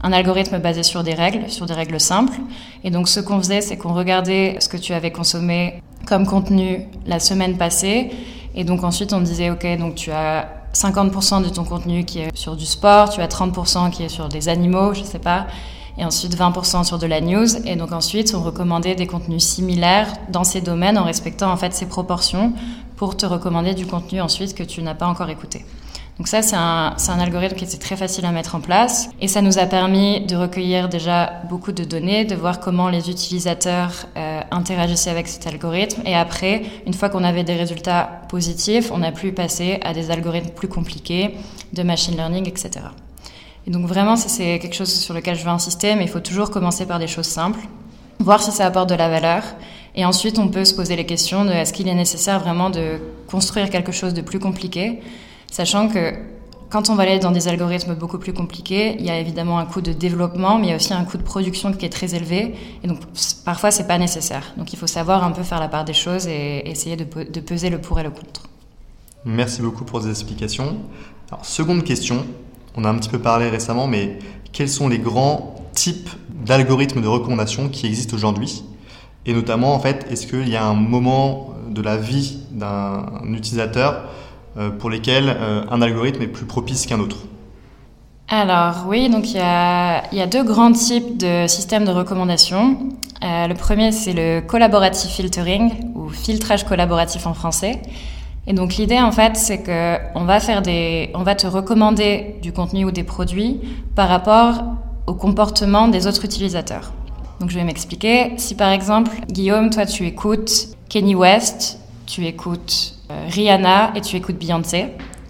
un 0.00 0.12
algorithme 0.12 0.60
basé 0.60 0.84
sur 0.84 1.02
des 1.02 1.14
règles, 1.14 1.50
sur 1.50 1.66
des 1.66 1.74
règles 1.74 1.98
simples. 1.98 2.38
Et 2.84 2.92
donc 2.92 3.08
ce 3.08 3.18
qu'on 3.18 3.38
faisait, 3.38 3.62
c'est 3.62 3.76
qu'on 3.76 3.94
regardait 3.94 4.58
ce 4.60 4.68
que 4.68 4.76
tu 4.76 4.92
avais 4.92 5.10
consommé 5.10 5.82
comme 6.06 6.24
contenu 6.24 6.86
la 7.04 7.18
semaine 7.18 7.56
passée. 7.56 8.10
Et 8.54 8.62
donc 8.62 8.84
ensuite 8.84 9.12
on 9.12 9.20
disait, 9.20 9.50
ok, 9.50 9.66
donc 9.76 9.96
tu 9.96 10.12
as 10.12 10.55
50% 10.76 11.42
de 11.42 11.48
ton 11.48 11.64
contenu 11.64 12.04
qui 12.04 12.18
est 12.18 12.36
sur 12.36 12.54
du 12.54 12.66
sport, 12.66 13.08
tu 13.08 13.20
as 13.20 13.28
30% 13.28 13.90
qui 13.90 14.02
est 14.02 14.08
sur 14.08 14.28
des 14.28 14.48
animaux, 14.48 14.92
je 14.92 15.02
sais 15.02 15.18
pas 15.18 15.46
et 15.98 16.04
ensuite 16.04 16.36
20% 16.36 16.84
sur 16.84 16.98
de 16.98 17.06
la 17.06 17.20
news. 17.20 17.56
Et 17.64 17.76
donc 17.76 17.92
ensuite, 17.92 18.34
on 18.36 18.42
recommandait 18.42 18.94
des 18.94 19.06
contenus 19.06 19.42
similaires 19.42 20.08
dans 20.28 20.44
ces 20.44 20.60
domaines 20.60 20.98
en 20.98 21.04
respectant 21.04 21.50
en 21.50 21.56
fait 21.56 21.72
ces 21.72 21.86
proportions 21.86 22.52
pour 22.96 23.16
te 23.16 23.26
recommander 23.26 23.74
du 23.74 23.86
contenu 23.86 24.20
ensuite 24.20 24.54
que 24.54 24.62
tu 24.62 24.82
n'as 24.82 24.94
pas 24.94 25.06
encore 25.06 25.30
écouté. 25.30 25.64
Donc 26.18 26.28
ça, 26.28 26.40
c'est 26.40 26.56
un, 26.56 26.96
un, 26.96 27.18
algorithme 27.18 27.56
qui 27.56 27.64
était 27.64 27.76
très 27.76 27.96
facile 27.96 28.24
à 28.24 28.32
mettre 28.32 28.54
en 28.54 28.60
place. 28.60 29.10
Et 29.20 29.28
ça 29.28 29.42
nous 29.42 29.58
a 29.58 29.66
permis 29.66 30.22
de 30.22 30.34
recueillir 30.34 30.88
déjà 30.88 31.42
beaucoup 31.50 31.72
de 31.72 31.84
données, 31.84 32.24
de 32.24 32.34
voir 32.34 32.58
comment 32.58 32.88
les 32.88 33.10
utilisateurs 33.10 34.06
euh, 34.16 34.40
interagissaient 34.50 35.10
avec 35.10 35.28
cet 35.28 35.46
algorithme. 35.46 36.00
Et 36.06 36.14
après, 36.14 36.62
une 36.86 36.94
fois 36.94 37.10
qu'on 37.10 37.22
avait 37.22 37.44
des 37.44 37.54
résultats 37.54 38.22
positifs, 38.30 38.90
on 38.92 39.02
a 39.02 39.12
pu 39.12 39.32
passer 39.32 39.78
à 39.82 39.92
des 39.92 40.10
algorithmes 40.10 40.50
plus 40.50 40.68
compliqués 40.68 41.34
de 41.74 41.82
machine 41.82 42.16
learning, 42.16 42.48
etc. 42.48 42.70
Et 43.66 43.70
donc 43.70 43.84
vraiment, 43.86 44.16
c'est 44.16 44.58
quelque 44.58 44.76
chose 44.76 44.92
sur 44.92 45.12
lequel 45.12 45.36
je 45.36 45.42
veux 45.42 45.50
insister, 45.50 45.96
mais 45.96 46.04
il 46.04 46.08
faut 46.08 46.20
toujours 46.20 46.50
commencer 46.50 46.86
par 46.86 46.98
des 46.98 47.08
choses 47.08 47.26
simples, 47.26 47.60
voir 48.20 48.42
si 48.42 48.52
ça 48.52 48.64
apporte 48.64 48.88
de 48.88 48.94
la 48.94 49.10
valeur. 49.10 49.42
Et 49.94 50.04
ensuite, 50.06 50.38
on 50.38 50.48
peut 50.48 50.64
se 50.64 50.74
poser 50.74 50.96
les 50.96 51.04
questions 51.04 51.44
de 51.44 51.50
est-ce 51.50 51.74
qu'il 51.74 51.88
est 51.88 51.94
nécessaire 51.94 52.40
vraiment 52.40 52.70
de 52.70 53.00
construire 53.28 53.68
quelque 53.68 53.92
chose 53.92 54.14
de 54.14 54.22
plus 54.22 54.38
compliqué, 54.38 55.00
sachant 55.50 55.88
que 55.88 56.14
quand 56.68 56.90
on 56.90 56.94
va 56.94 57.04
aller 57.04 57.18
dans 57.18 57.30
des 57.30 57.48
algorithmes 57.48 57.94
beaucoup 57.94 58.18
plus 58.18 58.32
compliqués, 58.32 58.96
il 58.98 59.06
y 59.06 59.10
a 59.10 59.18
évidemment 59.18 59.58
un 59.58 59.66
coût 59.66 59.80
de 59.80 59.92
développement, 59.92 60.58
mais 60.58 60.66
il 60.66 60.70
y 60.70 60.72
a 60.72 60.76
aussi 60.76 60.92
un 60.92 61.04
coût 61.04 61.16
de 61.16 61.22
production 61.22 61.72
qui 61.72 61.86
est 61.86 61.90
très 61.90 62.14
élevé. 62.14 62.54
Et 62.82 62.88
donc, 62.88 62.98
parfois, 63.44 63.70
c'est 63.70 63.86
pas 63.86 63.98
nécessaire. 63.98 64.52
Donc, 64.56 64.72
il 64.72 64.76
faut 64.76 64.88
savoir 64.88 65.22
un 65.22 65.30
peu 65.30 65.42
faire 65.42 65.60
la 65.60 65.68
part 65.68 65.84
des 65.84 65.94
choses 65.94 66.26
et 66.26 66.68
essayer 66.68 66.96
de, 66.96 67.04
de 67.04 67.40
peser 67.40 67.70
le 67.70 67.78
pour 67.80 68.00
et 68.00 68.02
le 68.02 68.10
contre. 68.10 68.42
Merci 69.24 69.62
beaucoup 69.62 69.84
pour 69.84 70.02
ces 70.02 70.10
explications. 70.10 70.76
Alors, 71.30 71.44
seconde 71.44 71.84
question. 71.84 72.26
On 72.76 72.84
a 72.84 72.90
un 72.90 72.96
petit 72.96 73.08
peu 73.08 73.20
parlé 73.20 73.48
récemment, 73.48 73.86
mais 73.86 74.18
quels 74.52 74.68
sont 74.68 74.88
les 74.88 74.98
grands 74.98 75.54
types 75.72 76.10
d'algorithmes 76.44 77.00
de 77.00 77.08
recommandation 77.08 77.68
qui 77.68 77.86
existent 77.86 78.14
aujourd'hui? 78.14 78.64
Et 79.24 79.32
notamment, 79.32 79.74
en 79.74 79.80
fait, 79.80 80.06
est-ce 80.10 80.26
qu'il 80.26 80.48
y 80.48 80.56
a 80.56 80.64
un 80.64 80.74
moment 80.74 81.54
de 81.70 81.82
la 81.82 81.96
vie 81.96 82.38
d'un 82.50 83.06
utilisateur 83.32 84.04
pour 84.78 84.90
lesquels 84.90 85.28
euh, 85.28 85.62
un 85.70 85.82
algorithme 85.82 86.22
est 86.22 86.28
plus 86.28 86.46
propice 86.46 86.86
qu'un 86.86 87.00
autre 87.00 87.18
alors 88.28 88.86
oui, 88.88 89.08
donc 89.08 89.30
il 89.30 89.36
y, 89.36 89.40
a, 89.40 90.26
deux 90.26 90.42
grands 90.42 90.72
types 90.72 91.16
de 91.16 91.46
systèmes 91.46 91.84
de 91.84 91.92
recommandation. 91.92 92.76
Euh, 93.22 93.46
le 93.46 93.54
premier, 93.54 93.92
c'est 93.92 94.12
le 94.12 94.40
collaborative 94.40 95.10
filtering 95.10 95.70
ou 95.94 96.08
filtrage 96.08 96.64
collaboratif 96.64 97.26
en 97.28 97.34
français. 97.34 97.80
Et 98.48 98.52
donc 98.52 98.76
l'idée 98.76 98.98
en 98.98 99.12
fait, 99.12 99.36
c'est 99.36 99.62
que 99.62 99.98
on 100.16 100.24
va 100.24 100.38
on 101.14 101.22
va 101.22 101.34
te 101.36 101.46
recommander 101.46 102.34
du 102.42 102.52
contenu 102.52 102.84
ou 102.84 102.90
des 102.90 103.04
produits 103.04 103.60
par 103.94 104.08
rapport 104.08 104.60
au 105.06 105.14
comportement 105.14 105.86
des 105.86 106.08
autres 106.08 106.24
utilisateurs. 106.24 106.92
Donc 107.38 107.50
je 107.50 107.54
vais 107.54 107.64
m'expliquer. 107.64 108.32
Si 108.38 108.56
par 108.56 108.70
exemple, 108.70 109.12
Guillaume, 109.28 109.70
toi 109.70 109.86
tu 109.86 110.04
écoutes 110.04 110.68
Kenny 110.88 111.14
West, 111.14 111.78
tu 112.06 112.26
écoutes 112.26 112.94
euh, 112.94 112.95
Rihanna 113.08 113.92
et 113.94 114.00
tu 114.00 114.16
écoutes 114.16 114.36
Beyoncé, 114.36 114.86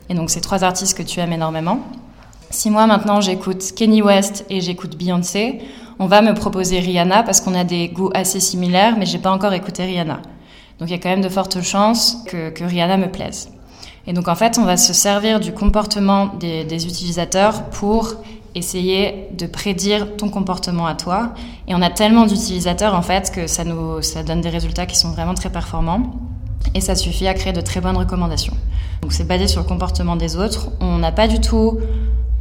et 0.08 0.14
donc 0.14 0.30
c'est 0.30 0.40
trois 0.40 0.64
artistes 0.64 0.96
que 0.96 1.02
tu 1.02 1.20
aimes 1.20 1.32
énormément. 1.32 1.80
Si 2.50 2.70
moi 2.70 2.86
maintenant 2.86 3.20
j'écoute 3.20 3.72
Kenny 3.74 4.02
West 4.02 4.46
et 4.48 4.60
j'écoute 4.60 4.96
Beyoncé, 4.96 5.60
on 5.98 6.06
va 6.06 6.22
me 6.22 6.34
proposer 6.34 6.78
Rihanna 6.78 7.22
parce 7.22 7.40
qu'on 7.40 7.54
a 7.54 7.64
des 7.64 7.88
goûts 7.88 8.10
assez 8.14 8.40
similaires, 8.40 8.96
mais 8.98 9.06
j'ai 9.06 9.18
pas 9.18 9.30
encore 9.30 9.52
écouté 9.52 9.84
Rihanna. 9.84 10.20
Donc 10.78 10.88
il 10.88 10.92
y 10.92 10.94
a 10.94 10.98
quand 10.98 11.08
même 11.08 11.22
de 11.22 11.28
fortes 11.28 11.62
chances 11.62 12.22
que, 12.26 12.50
que, 12.50 12.64
Rihanna 12.64 12.98
me 12.98 13.10
plaise. 13.10 13.50
Et 14.06 14.12
donc 14.12 14.28
en 14.28 14.34
fait, 14.34 14.58
on 14.58 14.64
va 14.64 14.76
se 14.76 14.92
servir 14.92 15.40
du 15.40 15.52
comportement 15.52 16.26
des, 16.38 16.64
des 16.64 16.86
utilisateurs 16.86 17.64
pour 17.70 18.14
essayer 18.54 19.28
de 19.36 19.46
prédire 19.46 20.16
ton 20.16 20.28
comportement 20.28 20.86
à 20.86 20.94
toi. 20.94 21.32
Et 21.66 21.74
on 21.74 21.82
a 21.82 21.90
tellement 21.90 22.26
d'utilisateurs 22.26 22.94
en 22.94 23.02
fait 23.02 23.32
que 23.34 23.46
ça 23.46 23.64
nous 23.64 24.02
ça 24.02 24.22
donne 24.22 24.40
des 24.40 24.50
résultats 24.50 24.86
qui 24.86 24.96
sont 24.96 25.10
vraiment 25.10 25.34
très 25.34 25.50
performants. 25.50 26.12
Et 26.76 26.82
ça 26.82 26.94
suffit 26.94 27.26
à 27.26 27.32
créer 27.32 27.54
de 27.54 27.62
très 27.62 27.80
bonnes 27.80 27.96
recommandations. 27.96 28.52
Donc 29.00 29.14
c'est 29.14 29.26
basé 29.26 29.48
sur 29.48 29.62
le 29.62 29.66
comportement 29.66 30.14
des 30.14 30.36
autres. 30.36 30.68
On 30.80 30.98
n'a 30.98 31.10
pas 31.10 31.26
du 31.26 31.40
tout 31.40 31.80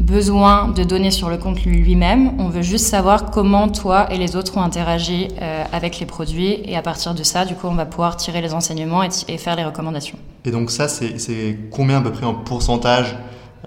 besoin 0.01 0.67
de 0.67 0.83
données 0.83 1.09
sur 1.09 1.29
le 1.29 1.37
contenu 1.37 1.71
lui-même. 1.71 2.33
On 2.37 2.49
veut 2.49 2.61
juste 2.61 2.85
savoir 2.85 3.31
comment 3.31 3.69
toi 3.69 4.11
et 4.11 4.17
les 4.17 4.35
autres 4.35 4.57
ont 4.57 4.61
interagi 4.61 5.29
euh, 5.41 5.63
avec 5.71 6.01
les 6.01 6.05
produits. 6.05 6.59
Et 6.65 6.75
à 6.75 6.81
partir 6.81 7.15
de 7.15 7.23
ça, 7.23 7.45
du 7.45 7.55
coup, 7.55 7.67
on 7.67 7.75
va 7.75 7.85
pouvoir 7.85 8.17
tirer 8.17 8.41
les 8.41 8.53
enseignements 8.53 9.03
et, 9.03 9.37
faire 9.37 9.55
les 9.55 9.63
recommandations. 9.63 10.17
Et 10.43 10.51
donc 10.51 10.69
ça, 10.69 10.89
c'est 10.89 11.57
combien 11.71 11.99
à 11.99 12.01
peu 12.01 12.11
près 12.11 12.25
en 12.25 12.33
pourcentage 12.33 13.15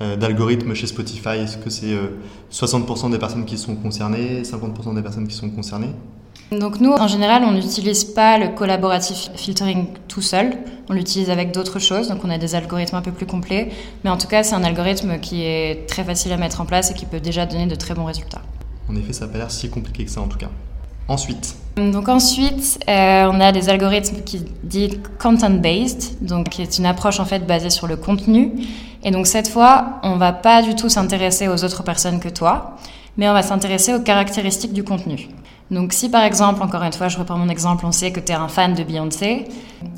euh, 0.03 0.17
d'algorithmes 0.17 0.75
chez 0.75 0.87
Spotify? 0.87 1.39
Est-ce 1.45 1.57
que 1.57 1.71
c'est 1.71 1.97
60% 2.53 3.07
euh, 3.07 3.09
des 3.09 3.19
personnes 3.19 3.47
qui 3.47 3.57
sont 3.57 3.75
concernées, 3.75 4.43
50% 4.43 4.95
des 4.95 5.03
personnes 5.03 5.27
qui 5.27 5.35
sont 5.35 5.49
concernées? 5.49 5.95
Donc 6.51 6.81
nous, 6.81 6.93
en 6.93 7.09
général, 7.09 7.45
on 7.45 7.53
n'utilise 7.53 8.05
pas 8.05 8.39
le 8.39 8.49
collaborative 8.49 9.17
filtering 9.37 9.89
tout 10.09 10.23
seul. 10.23 10.57
On 10.89 10.95
l'utilise 10.95 11.31
avec 11.31 11.53
d'autres 11.53 11.79
choses. 11.79 12.09
Donc 12.09 12.25
on 12.25 12.31
a 12.31 12.39
des 12.39 12.55
algorithmes 12.55 12.97
un 12.97 13.03
peu 13.03 13.13
plus 13.13 13.27
complets. 13.27 13.71
Mais 14.05 14.11
en 14.11 14.17
tout 14.17 14.29
cas, 14.29 14.43
c'est 14.43 14.55
un 14.55 14.65
algorithme 14.65 15.19
qui 15.21 15.43
est 15.43 15.87
très 15.89 16.05
facile 16.05 16.33
à 16.33 16.37
mettre 16.37 16.61
en 16.61 16.67
place 16.67 16.91
et 16.91 16.95
qui 16.95 17.07
peut 17.07 17.21
déjà 17.21 17.45
donner 17.45 17.67
de 17.67 17.75
très 17.75 17.95
bons 17.95 18.05
résultats. 18.05 18.43
En 18.89 18.97
effet, 18.97 19.13
ça 19.13 19.27
n'a 19.27 19.33
pas 19.33 19.39
l'air 19.39 19.51
si 19.51 19.69
compliqué 19.69 20.05
que 20.05 20.11
ça 20.11 20.23
en 20.23 20.29
tout 20.29 20.39
cas. 20.39 20.51
Ensuite 21.09 21.57
donc 21.79 22.09
ensuite, 22.09 22.81
euh, 22.89 23.31
on 23.33 23.41
a 23.41 23.53
des 23.53 23.69
algorithmes 23.69 24.23
qui 24.25 24.45
disent 24.65 24.99
content-based, 25.21 26.17
donc 26.21 26.49
qui 26.49 26.63
est 26.63 26.79
une 26.79 26.87
approche 26.87 27.21
en 27.21 27.25
fait 27.25 27.47
basée 27.47 27.71
sur 27.71 27.87
le 27.87 27.97
contenu. 27.97 28.53
Et 29.05 29.11
donc 29.11 29.27
cette 29.27 29.49
fois, 29.49 30.01
on 30.03 30.17
va 30.17 30.33
pas 30.33 30.63
du 30.63 30.75
tout 30.75 30.89
s'intéresser 30.89 31.47
aux 31.47 31.65
autres 31.65 31.85
personnes 31.85 32.19
que 32.19 32.29
toi, 32.29 32.77
mais 33.17 33.29
on 33.29 33.33
va 33.33 33.43
s'intéresser 33.43 33.95
aux 33.95 34.01
caractéristiques 34.01 34.73
du 34.73 34.83
contenu. 34.83 35.29
Donc 35.71 35.93
si 35.93 36.09
par 36.09 36.25
exemple, 36.25 36.63
encore 36.63 36.83
une 36.83 36.93
fois, 36.93 37.09
je 37.09 37.19
reprends 37.19 37.37
mon 37.37 37.51
exemple, 37.51 37.85
on 37.85 37.93
sait 37.93 38.11
que 38.11 38.21
tu 38.21 38.33
es 38.33 38.35
un 38.35 38.49
fan 38.49 38.75
de 38.75 38.83
Beyoncé, 38.83 39.45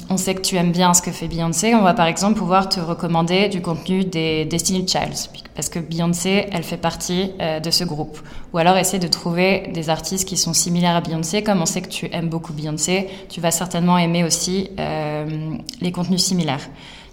on 0.08 0.16
sait 0.16 0.34
que 0.34 0.40
tu 0.40 0.56
aimes 0.56 0.72
bien 0.72 0.94
ce 0.94 1.02
que 1.02 1.12
fait 1.12 1.28
Beyoncé, 1.28 1.76
on 1.76 1.82
va 1.82 1.94
par 1.94 2.06
exemple 2.06 2.38
pouvoir 2.38 2.68
te 2.68 2.80
recommander 2.80 3.48
du 3.48 3.62
contenu 3.62 4.04
des 4.04 4.44
Destiny 4.44 4.86
Childs, 4.86 5.30
parce 5.54 5.68
que 5.68 5.78
Beyoncé, 5.78 6.46
elle 6.52 6.64
fait 6.64 6.76
partie 6.76 7.30
euh, 7.40 7.60
de 7.60 7.70
ce 7.70 7.84
groupe. 7.84 8.18
Ou 8.52 8.58
alors 8.58 8.76
essayer 8.76 8.98
de 8.98 9.06
trouver 9.06 9.70
des 9.72 9.90
artistes 9.90 10.26
qui 10.26 10.36
sont 10.36 10.54
similaires 10.54 10.96
à 10.96 11.00
Beyoncé, 11.00 11.44
comme 11.44 11.62
on 11.62 11.66
sait 11.66 11.82
que 11.82 11.88
tu 11.88 12.08
aimes 12.12 12.28
beaucoup 12.28 12.52
Beyoncé, 12.52 13.08
tu 13.28 13.40
vas 13.40 13.52
certainement 13.52 13.96
aimer 13.96 14.24
aussi 14.24 14.70
euh, 14.80 15.54
les 15.80 15.92
contenus 15.92 16.24
similaires. 16.24 16.68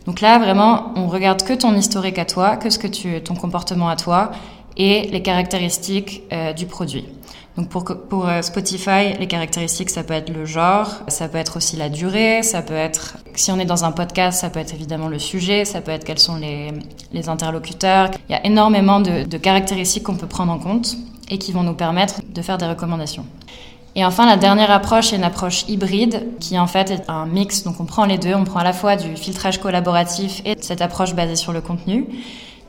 Donc 0.07 0.21
là, 0.21 0.39
vraiment, 0.39 0.93
on 0.95 1.07
regarde 1.07 1.43
que 1.43 1.53
ton 1.53 1.75
historique 1.75 2.17
à 2.17 2.25
toi, 2.25 2.55
que 2.55 2.71
ce 2.71 2.79
que 2.79 2.87
tu, 2.87 3.21
ton 3.21 3.35
comportement 3.35 3.89
à 3.89 3.97
toi 3.97 4.31
et 4.77 5.07
les 5.11 5.21
caractéristiques 5.21 6.23
euh, 6.31 6.53
du 6.53 6.65
produit. 6.65 7.05
Donc 7.57 7.69
pour, 7.69 8.27
euh, 8.27 8.43
Spotify, 8.43 9.13
les 9.19 9.25
caractéristiques, 9.25 9.89
ça 9.89 10.03
peut 10.03 10.13
être 10.13 10.29
le 10.29 10.45
genre, 10.45 11.01
ça 11.07 11.27
peut 11.27 11.39
être 11.39 11.57
aussi 11.57 11.75
la 11.75 11.89
durée, 11.89 12.43
ça 12.43 12.61
peut 12.61 12.75
être, 12.75 13.17
si 13.33 13.51
on 13.51 13.57
est 13.57 13.65
dans 13.65 13.83
un 13.83 13.91
podcast, 13.91 14.39
ça 14.39 14.51
peut 14.51 14.59
être 14.59 14.75
évidemment 14.75 15.07
le 15.07 15.17
sujet, 15.17 15.65
ça 15.65 15.81
peut 15.81 15.89
être 15.89 16.03
quels 16.03 16.19
sont 16.19 16.35
les, 16.35 16.71
les 17.13 17.29
interlocuteurs. 17.29 18.11
Il 18.29 18.33
y 18.33 18.35
a 18.35 18.45
énormément 18.45 18.99
de, 18.99 19.23
de 19.23 19.37
caractéristiques 19.37 20.03
qu'on 20.03 20.17
peut 20.17 20.27
prendre 20.27 20.51
en 20.51 20.59
compte 20.59 20.97
et 21.29 21.39
qui 21.39 21.51
vont 21.51 21.63
nous 21.63 21.73
permettre 21.73 22.21
de 22.31 22.41
faire 22.43 22.59
des 22.59 22.67
recommandations. 22.67 23.25
Et 23.95 24.05
enfin, 24.05 24.27
la 24.27 24.37
dernière 24.37 24.69
approche 24.69 25.11
est 25.11 25.15
une 25.15 25.23
approche 25.23 25.65
hybride 25.67 26.27
qui 26.39 26.59
en 26.59 26.67
fait 26.67 26.91
est 26.91 27.09
un 27.09 27.25
mix. 27.25 27.63
Donc 27.63 27.79
on 27.79 27.85
prend 27.85 28.05
les 28.05 28.19
deux, 28.19 28.35
on 28.35 28.43
prend 28.43 28.59
à 28.59 28.63
la 28.63 28.73
fois 28.73 28.95
du 28.95 29.17
filtrage 29.17 29.59
collaboratif 29.59 30.43
et 30.45 30.55
cette 30.61 30.83
approche 30.83 31.15
basée 31.15 31.35
sur 31.35 31.51
le 31.51 31.61
contenu. 31.61 32.05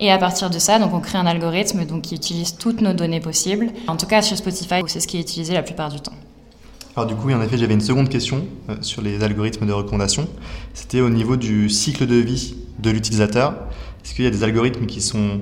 Et 0.00 0.10
à 0.10 0.18
partir 0.18 0.48
de 0.48 0.58
ça, 0.58 0.78
donc 0.78 0.94
on 0.94 1.00
crée 1.00 1.18
un 1.18 1.26
algorithme 1.26 1.84
donc, 1.84 2.02
qui 2.02 2.14
utilise 2.14 2.56
toutes 2.56 2.80
nos 2.80 2.92
données 2.92 3.20
possibles. 3.20 3.68
En 3.88 3.96
tout 3.96 4.06
cas, 4.06 4.22
chez 4.22 4.36
Spotify, 4.36 4.82
c'est 4.86 5.00
ce 5.00 5.08
qui 5.08 5.16
est 5.16 5.20
utilisé 5.20 5.54
la 5.54 5.62
plupart 5.62 5.90
du 5.90 6.00
temps. 6.00 6.12
Alors 6.96 7.06
du 7.06 7.14
coup, 7.14 7.30
en 7.30 7.42
effet, 7.42 7.58
j'avais 7.58 7.74
une 7.74 7.80
seconde 7.80 8.08
question 8.08 8.44
euh, 8.68 8.76
sur 8.80 9.02
les 9.02 9.22
algorithmes 9.22 9.66
de 9.66 9.72
recommandation. 9.72 10.26
C'était 10.74 11.00
au 11.00 11.10
niveau 11.10 11.36
du 11.36 11.68
cycle 11.68 12.06
de 12.06 12.16
vie 12.16 12.54
de 12.78 12.90
l'utilisateur. 12.90 13.54
Est-ce 14.04 14.14
qu'il 14.14 14.24
y 14.24 14.28
a 14.28 14.30
des 14.30 14.44
algorithmes 14.44 14.86
qui 14.86 15.00
sont 15.00 15.40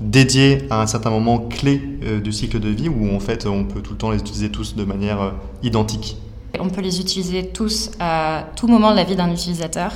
dédiés 0.00 0.66
à 0.70 0.82
un 0.82 0.86
certain 0.86 1.10
moment 1.10 1.38
clé 1.38 1.80
du 2.22 2.32
cycle 2.32 2.58
de 2.58 2.68
vie 2.68 2.88
ou 2.88 3.14
en 3.14 3.20
fait 3.20 3.46
on 3.46 3.64
peut 3.64 3.80
tout 3.80 3.92
le 3.92 3.98
temps 3.98 4.10
les 4.10 4.18
utiliser 4.18 4.50
tous 4.50 4.74
de 4.74 4.84
manière 4.84 5.34
identique? 5.62 6.16
On 6.58 6.68
peut 6.68 6.80
les 6.80 7.00
utiliser 7.00 7.48
tous 7.48 7.90
à 8.00 8.44
tout 8.56 8.66
moment 8.66 8.90
de 8.90 8.96
la 8.96 9.04
vie 9.04 9.16
d'un 9.16 9.30
utilisateur. 9.30 9.92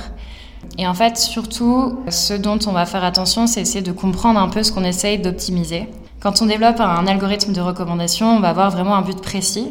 Et 0.77 0.87
en 0.87 0.93
fait, 0.93 1.17
surtout, 1.17 1.99
ce 2.09 2.33
dont 2.33 2.59
on 2.67 2.71
va 2.71 2.85
faire 2.85 3.03
attention, 3.03 3.47
c'est 3.47 3.61
essayer 3.61 3.81
de 3.81 3.91
comprendre 3.91 4.39
un 4.39 4.49
peu 4.49 4.63
ce 4.63 4.71
qu'on 4.71 4.83
essaye 4.83 5.19
d'optimiser. 5.19 5.87
Quand 6.19 6.41
on 6.41 6.45
développe 6.45 6.79
un 6.79 7.07
algorithme 7.07 7.53
de 7.53 7.61
recommandation, 7.61 8.35
on 8.35 8.39
va 8.39 8.49
avoir 8.49 8.71
vraiment 8.71 8.95
un 8.95 9.01
but 9.01 9.21
précis. 9.21 9.67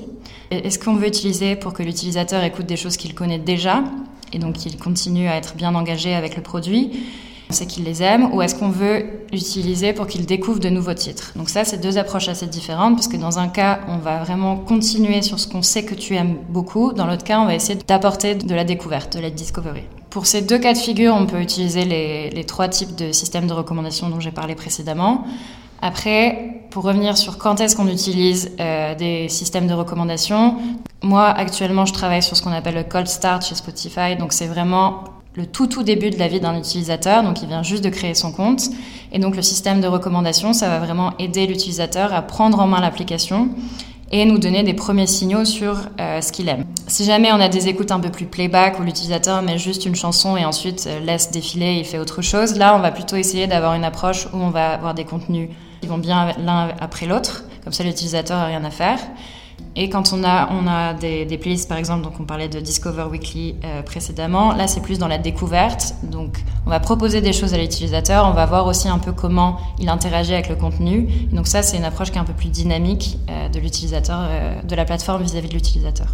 Est-ce 0.50 0.78
qu'on 0.78 0.94
veut 0.94 1.08
utiliser 1.08 1.56
pour 1.56 1.74
que 1.74 1.82
l'utilisateur 1.82 2.42
écoute 2.42 2.66
des 2.66 2.76
choses 2.76 2.96
qu'il 2.96 3.14
connaît 3.14 3.38
déjà 3.38 3.84
et 4.32 4.38
donc 4.38 4.54
qu'il 4.54 4.76
continue 4.78 5.28
à 5.28 5.36
être 5.36 5.54
bien 5.56 5.74
engagé 5.74 6.14
avec 6.14 6.36
le 6.36 6.42
produit 6.42 6.90
on 7.50 7.52
sait 7.52 7.66
qu'il 7.66 7.84
les 7.84 8.02
aime, 8.02 8.32
ou 8.32 8.42
est-ce 8.42 8.54
qu'on 8.54 8.68
veut 8.68 9.04
l'utiliser 9.32 9.92
pour 9.92 10.06
qu'il 10.06 10.26
découvre 10.26 10.58
de 10.58 10.68
nouveaux 10.68 10.94
titres 10.94 11.32
Donc 11.36 11.48
ça, 11.48 11.64
c'est 11.64 11.78
deux 11.78 11.96
approches 11.96 12.28
assez 12.28 12.46
différentes, 12.46 12.96
parce 12.96 13.08
que 13.08 13.16
dans 13.16 13.38
un 13.38 13.48
cas, 13.48 13.80
on 13.88 13.98
va 13.98 14.22
vraiment 14.22 14.56
continuer 14.56 15.22
sur 15.22 15.38
ce 15.38 15.48
qu'on 15.48 15.62
sait 15.62 15.84
que 15.84 15.94
tu 15.94 16.14
aimes 16.14 16.36
beaucoup, 16.48 16.92
dans 16.92 17.06
l'autre 17.06 17.24
cas, 17.24 17.40
on 17.40 17.46
va 17.46 17.54
essayer 17.54 17.78
d'apporter 17.86 18.34
de 18.34 18.54
la 18.54 18.64
découverte, 18.64 19.16
de 19.16 19.20
la 19.20 19.30
discovery. 19.30 19.82
Pour 20.10 20.26
ces 20.26 20.42
deux 20.42 20.58
cas 20.58 20.72
de 20.72 20.78
figure, 20.78 21.14
on 21.14 21.26
peut 21.26 21.40
utiliser 21.40 21.84
les, 21.84 22.30
les 22.30 22.44
trois 22.44 22.68
types 22.68 22.94
de 22.96 23.12
systèmes 23.12 23.46
de 23.46 23.52
recommandation 23.52 24.08
dont 24.08 24.20
j'ai 24.20 24.30
parlé 24.30 24.54
précédemment. 24.54 25.24
Après, 25.80 26.64
pour 26.70 26.84
revenir 26.84 27.16
sur 27.16 27.38
quand 27.38 27.60
est-ce 27.60 27.76
qu'on 27.76 27.88
utilise 27.88 28.50
euh, 28.58 28.94
des 28.94 29.28
systèmes 29.28 29.66
de 29.66 29.74
recommandation, 29.74 30.56
moi 31.02 31.28
actuellement 31.28 31.86
je 31.86 31.92
travaille 31.92 32.22
sur 32.22 32.36
ce 32.36 32.42
qu'on 32.42 32.52
appelle 32.52 32.74
le 32.74 32.82
cold 32.82 33.06
start 33.06 33.44
chez 33.44 33.54
Spotify, 33.54 34.16
donc 34.18 34.32
c'est 34.32 34.46
vraiment 34.46 35.04
le 35.38 35.46
tout 35.46 35.68
tout 35.68 35.84
début 35.84 36.10
de 36.10 36.18
la 36.18 36.26
vie 36.26 36.40
d'un 36.40 36.58
utilisateur, 36.58 37.22
donc 37.22 37.42
il 37.42 37.48
vient 37.48 37.62
juste 37.62 37.84
de 37.84 37.90
créer 37.90 38.14
son 38.14 38.32
compte. 38.32 38.62
Et 39.12 39.20
donc 39.20 39.36
le 39.36 39.42
système 39.42 39.80
de 39.80 39.86
recommandation, 39.86 40.52
ça 40.52 40.68
va 40.68 40.80
vraiment 40.80 41.12
aider 41.20 41.46
l'utilisateur 41.46 42.12
à 42.12 42.22
prendre 42.22 42.58
en 42.58 42.66
main 42.66 42.80
l'application 42.80 43.48
et 44.10 44.24
nous 44.24 44.38
donner 44.38 44.64
des 44.64 44.74
premiers 44.74 45.06
signaux 45.06 45.44
sur 45.44 45.76
euh, 46.00 46.20
ce 46.20 46.32
qu'il 46.32 46.48
aime. 46.48 46.64
Si 46.88 47.04
jamais 47.04 47.30
on 47.30 47.38
a 47.40 47.48
des 47.48 47.68
écoutes 47.68 47.92
un 47.92 48.00
peu 48.00 48.10
plus 48.10 48.26
playback 48.26 48.80
où 48.80 48.82
l'utilisateur 48.82 49.40
met 49.42 49.58
juste 49.58 49.86
une 49.86 49.94
chanson 49.94 50.36
et 50.36 50.44
ensuite 50.44 50.88
euh, 50.88 50.98
laisse 50.98 51.30
défiler 51.30 51.78
et 51.78 51.84
fait 51.84 52.00
autre 52.00 52.20
chose, 52.20 52.56
là 52.56 52.74
on 52.74 52.80
va 52.80 52.90
plutôt 52.90 53.14
essayer 53.14 53.46
d'avoir 53.46 53.74
une 53.74 53.84
approche 53.84 54.26
où 54.32 54.38
on 54.38 54.50
va 54.50 54.72
avoir 54.72 54.94
des 54.94 55.04
contenus 55.04 55.50
qui 55.80 55.86
vont 55.86 55.98
bien 55.98 56.32
l'un 56.44 56.70
après 56.80 57.06
l'autre, 57.06 57.44
comme 57.62 57.72
ça 57.72 57.84
l'utilisateur 57.84 58.38
n'a 58.38 58.46
rien 58.46 58.64
à 58.64 58.70
faire. 58.70 58.98
Et 59.80 59.88
quand 59.88 60.12
on 60.12 60.24
a, 60.24 60.48
on 60.50 60.66
a 60.66 60.92
des, 60.92 61.24
des, 61.24 61.38
playlists, 61.38 61.68
par 61.68 61.78
exemple, 61.78 62.02
donc 62.02 62.14
on 62.18 62.24
parlait 62.24 62.48
de 62.48 62.58
Discover 62.58 63.04
Weekly 63.04 63.54
euh, 63.62 63.82
précédemment, 63.82 64.52
là 64.52 64.66
c'est 64.66 64.80
plus 64.80 64.98
dans 64.98 65.06
la 65.06 65.18
découverte. 65.18 65.94
Donc 66.02 66.42
on 66.66 66.70
va 66.70 66.80
proposer 66.80 67.20
des 67.20 67.32
choses 67.32 67.54
à 67.54 67.58
l'utilisateur, 67.58 68.26
on 68.26 68.32
va 68.32 68.44
voir 68.44 68.66
aussi 68.66 68.88
un 68.88 68.98
peu 68.98 69.12
comment 69.12 69.60
il 69.78 69.88
interagit 69.88 70.34
avec 70.34 70.48
le 70.48 70.56
contenu. 70.56 71.06
Donc 71.30 71.46
ça 71.46 71.62
c'est 71.62 71.76
une 71.76 71.84
approche 71.84 72.10
qui 72.10 72.16
est 72.16 72.20
un 72.20 72.24
peu 72.24 72.32
plus 72.32 72.48
dynamique 72.48 73.20
euh, 73.30 73.48
de 73.48 73.60
l'utilisateur, 73.60 74.18
euh, 74.20 74.60
de 74.62 74.74
la 74.74 74.84
plateforme 74.84 75.22
vis-à-vis 75.22 75.48
de 75.48 75.54
l'utilisateur. 75.54 76.08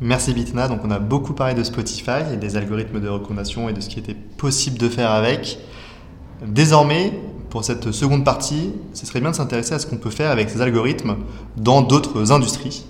Merci 0.00 0.34
Bitna. 0.34 0.66
Donc 0.66 0.80
on 0.82 0.90
a 0.90 0.98
beaucoup 0.98 1.32
parlé 1.32 1.54
de 1.54 1.62
Spotify 1.62 2.32
et 2.32 2.36
des 2.36 2.56
algorithmes 2.56 3.00
de 3.00 3.08
recommandation 3.08 3.68
et 3.68 3.72
de 3.72 3.80
ce 3.80 3.88
qui 3.88 4.00
était 4.00 4.14
possible 4.14 4.78
de 4.78 4.88
faire 4.88 5.12
avec. 5.12 5.60
Désormais, 6.44 7.12
pour 7.50 7.64
cette 7.64 7.92
seconde 7.92 8.24
partie, 8.24 8.72
ce 8.92 9.06
serait 9.06 9.20
bien 9.20 9.30
de 9.30 9.36
s'intéresser 9.36 9.74
à 9.74 9.78
ce 9.78 9.86
qu'on 9.86 9.96
peut 9.96 10.10
faire 10.10 10.30
avec 10.30 10.50
ces 10.50 10.60
algorithmes 10.60 11.16
dans 11.56 11.82
d'autres 11.82 12.32
industries. 12.32 12.84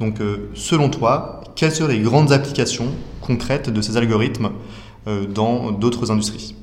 Donc, 0.00 0.20
euh, 0.20 0.50
selon 0.54 0.90
toi, 0.90 1.40
quelles 1.54 1.72
seraient 1.72 1.94
les 1.94 2.02
grandes 2.02 2.32
applications 2.32 2.86
concrètes 3.20 3.70
de 3.70 3.80
ces 3.80 3.96
algorithmes 3.96 4.50
euh, 5.06 5.26
dans 5.26 5.72
d'autres 5.72 6.10
industries? 6.10 6.54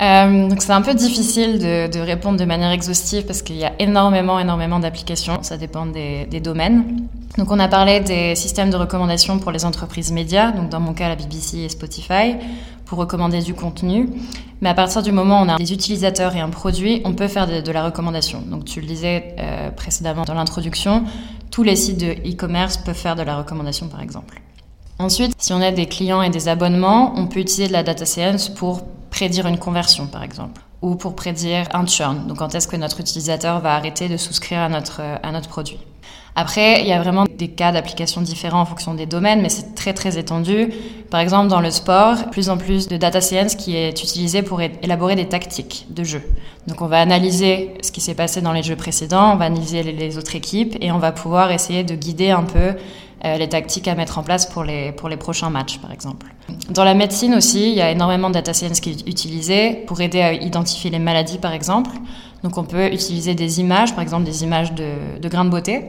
Euh, 0.00 0.48
donc 0.48 0.62
c'est 0.62 0.72
un 0.72 0.80
peu 0.80 0.94
difficile 0.94 1.58
de, 1.58 1.98
répondre 1.98 2.38
de 2.38 2.44
manière 2.44 2.70
exhaustive 2.70 3.24
parce 3.26 3.42
qu'il 3.42 3.56
y 3.56 3.64
a 3.64 3.72
énormément, 3.80 4.38
énormément 4.38 4.78
d'applications. 4.78 5.42
Ça 5.42 5.56
dépend 5.56 5.86
des, 5.86 6.40
domaines. 6.40 7.06
Donc 7.36 7.50
on 7.50 7.58
a 7.58 7.68
parlé 7.68 8.00
des 8.00 8.34
systèmes 8.36 8.70
de 8.70 8.76
recommandation 8.76 9.38
pour 9.38 9.50
les 9.50 9.64
entreprises 9.64 10.12
médias, 10.12 10.52
donc 10.52 10.68
dans 10.68 10.80
mon 10.80 10.94
cas 10.94 11.08
la 11.08 11.16
BBC 11.16 11.58
et 11.58 11.68
Spotify, 11.68 12.36
pour 12.84 12.98
recommander 12.98 13.42
du 13.42 13.54
contenu. 13.54 14.08
Mais 14.60 14.68
à 14.68 14.74
partir 14.74 15.02
du 15.02 15.12
moment 15.12 15.40
où 15.40 15.44
on 15.44 15.48
a 15.48 15.56
des 15.56 15.72
utilisateurs 15.72 16.34
et 16.34 16.40
un 16.40 16.48
produit, 16.48 17.00
on 17.04 17.12
peut 17.12 17.28
faire 17.28 17.46
de, 17.46 17.60
de 17.60 17.72
la 17.72 17.84
recommandation. 17.84 18.42
Donc 18.42 18.64
tu 18.64 18.80
le 18.80 18.86
disais 18.86 19.34
euh, 19.38 19.70
précédemment 19.70 20.24
dans 20.24 20.34
l'introduction, 20.34 21.04
tous 21.50 21.64
les 21.64 21.76
sites 21.76 21.98
de 21.98 22.12
e-commerce 22.28 22.76
peuvent 22.76 22.96
faire 22.96 23.16
de 23.16 23.22
la 23.22 23.36
recommandation 23.36 23.88
par 23.88 24.00
exemple. 24.00 24.40
Ensuite, 25.00 25.32
si 25.38 25.52
on 25.52 25.60
a 25.60 25.70
des 25.70 25.86
clients 25.86 26.22
et 26.22 26.30
des 26.30 26.48
abonnements, 26.48 27.12
on 27.16 27.26
peut 27.26 27.40
utiliser 27.40 27.68
de 27.68 27.72
la 27.72 27.84
data 27.84 28.04
science 28.04 28.48
pour 28.48 28.82
prédire 29.10 29.46
une 29.46 29.58
conversion, 29.58 30.06
par 30.06 30.22
exemple, 30.22 30.60
ou 30.82 30.94
pour 30.94 31.16
prédire 31.16 31.66
un 31.72 31.86
churn, 31.86 32.26
donc 32.26 32.38
quand 32.38 32.54
est-ce 32.54 32.68
que 32.68 32.76
notre 32.76 33.00
utilisateur 33.00 33.60
va 33.60 33.74
arrêter 33.74 34.08
de 34.08 34.16
souscrire 34.16 34.60
à 34.60 34.68
notre, 34.68 35.00
à 35.22 35.32
notre 35.32 35.48
produit? 35.48 35.78
Après, 36.40 36.82
il 36.82 36.86
y 36.86 36.92
a 36.92 37.02
vraiment 37.02 37.24
des 37.24 37.48
cas 37.48 37.72
d'application 37.72 38.20
différents 38.20 38.60
en 38.60 38.64
fonction 38.64 38.94
des 38.94 39.06
domaines, 39.06 39.42
mais 39.42 39.48
c'est 39.48 39.74
très 39.74 39.92
très 39.92 40.18
étendu. 40.18 40.72
Par 41.10 41.18
exemple, 41.18 41.48
dans 41.48 41.60
le 41.60 41.72
sport, 41.72 42.30
plus 42.30 42.48
en 42.48 42.56
plus 42.56 42.86
de 42.86 42.96
data 42.96 43.20
science 43.20 43.56
qui 43.56 43.74
est 43.74 43.90
utilisée 43.90 44.42
pour 44.42 44.60
élaborer 44.60 45.16
des 45.16 45.26
tactiques 45.26 45.86
de 45.90 46.04
jeu. 46.04 46.22
Donc 46.68 46.80
on 46.80 46.86
va 46.86 47.00
analyser 47.00 47.74
ce 47.82 47.90
qui 47.90 48.00
s'est 48.00 48.14
passé 48.14 48.40
dans 48.40 48.52
les 48.52 48.62
jeux 48.62 48.76
précédents, 48.76 49.32
on 49.32 49.36
va 49.36 49.46
analyser 49.46 49.82
les 49.82 50.16
autres 50.16 50.36
équipes 50.36 50.76
et 50.80 50.92
on 50.92 50.98
va 50.98 51.10
pouvoir 51.10 51.50
essayer 51.50 51.82
de 51.82 51.96
guider 51.96 52.30
un 52.30 52.44
peu 52.44 52.58
euh, 52.58 52.72
les 53.24 53.48
tactiques 53.48 53.88
à 53.88 53.94
mettre 53.94 54.18
en 54.18 54.22
place 54.22 54.46
pour 54.46 54.64
les, 54.64 54.92
pour 54.92 55.08
les 55.08 55.16
prochains 55.16 55.50
matchs, 55.50 55.78
par 55.78 55.92
exemple. 55.92 56.26
Dans 56.70 56.84
la 56.84 56.94
médecine 56.94 57.34
aussi, 57.34 57.70
il 57.70 57.76
y 57.76 57.82
a 57.82 57.90
énormément 57.90 58.28
de 58.28 58.34
data 58.34 58.54
science 58.54 58.80
qui 58.80 58.90
est 58.90 59.08
utilisé 59.08 59.84
pour 59.86 60.00
aider 60.00 60.20
à 60.20 60.32
identifier 60.32 60.90
les 60.90 60.98
maladies, 60.98 61.38
par 61.38 61.52
exemple. 61.52 61.90
Donc 62.42 62.56
on 62.56 62.64
peut 62.64 62.86
utiliser 62.92 63.34
des 63.34 63.60
images, 63.60 63.94
par 63.94 64.02
exemple 64.02 64.24
des 64.24 64.44
images 64.44 64.72
de, 64.72 65.18
de 65.20 65.28
grains 65.28 65.44
de 65.44 65.50
beauté, 65.50 65.84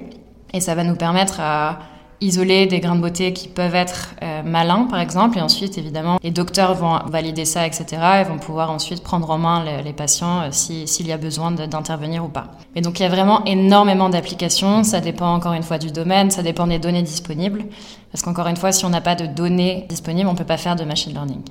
et 0.54 0.60
ça 0.60 0.74
va 0.76 0.84
nous 0.84 0.96
permettre 0.96 1.40
à 1.40 1.80
isoler 2.22 2.66
des 2.66 2.80
grains 2.80 2.96
de 2.96 3.02
beauté 3.02 3.34
qui 3.34 3.48
peuvent 3.48 3.76
être 3.76 4.16
euh, 4.22 4.42
malins, 4.44 4.88
par 4.90 5.00
exemple, 5.00 5.38
et 5.38 5.42
ensuite, 5.42 5.78
évidemment, 5.78 6.20
les 6.22 6.32
docteurs 6.32 6.76
vont 6.76 7.00
valider 7.08 7.46
ça, 7.46 7.66
etc., 7.66 7.86
et 8.22 8.24
vont 8.24 8.38
pouvoir 8.38 8.72
ensuite 8.72 9.04
prendre 9.04 9.30
en 9.30 9.38
main 9.38 9.64
les, 9.84 9.94
patients 9.94 10.42
euh, 10.42 10.50
s'il 10.52 11.08
y 11.08 11.12
a 11.12 11.18
besoin 11.18 11.52
d'intervenir 11.52 12.24
ou 12.26 12.28
pas. 12.28 12.48
Et 12.76 12.82
donc, 12.82 13.00
il 13.00 13.04
y 13.04 13.06
a 13.06 13.10
vraiment 13.10 13.44
énormément 13.46 14.10
d'applications, 14.10 14.84
ça 14.84 15.00
dépend 15.00 15.34
encore 15.34 15.54
une 15.54 15.64
fois 15.64 15.78
du 15.78 15.92
domaine, 15.92 16.30
ça 16.30 16.44
dépend 16.44 16.68
des 16.68 16.80
données 16.80 17.04
disponibles, 17.04 17.64
parce 18.12 18.22
qu'encore 18.22 18.48
une 18.48 18.58
fois, 18.58 18.72
si 18.72 18.86
on 18.86 18.90
n'a 18.90 19.02
pas 19.02 19.16
de 19.16 19.26
données 19.26 19.86
disponibles, 19.88 20.28
on 20.28 20.34
ne 20.34 20.38
peut 20.38 20.44
pas 20.44 20.58
faire 20.58 20.76
de 20.76 20.84
machine 20.84 21.14
learning. 21.14 21.42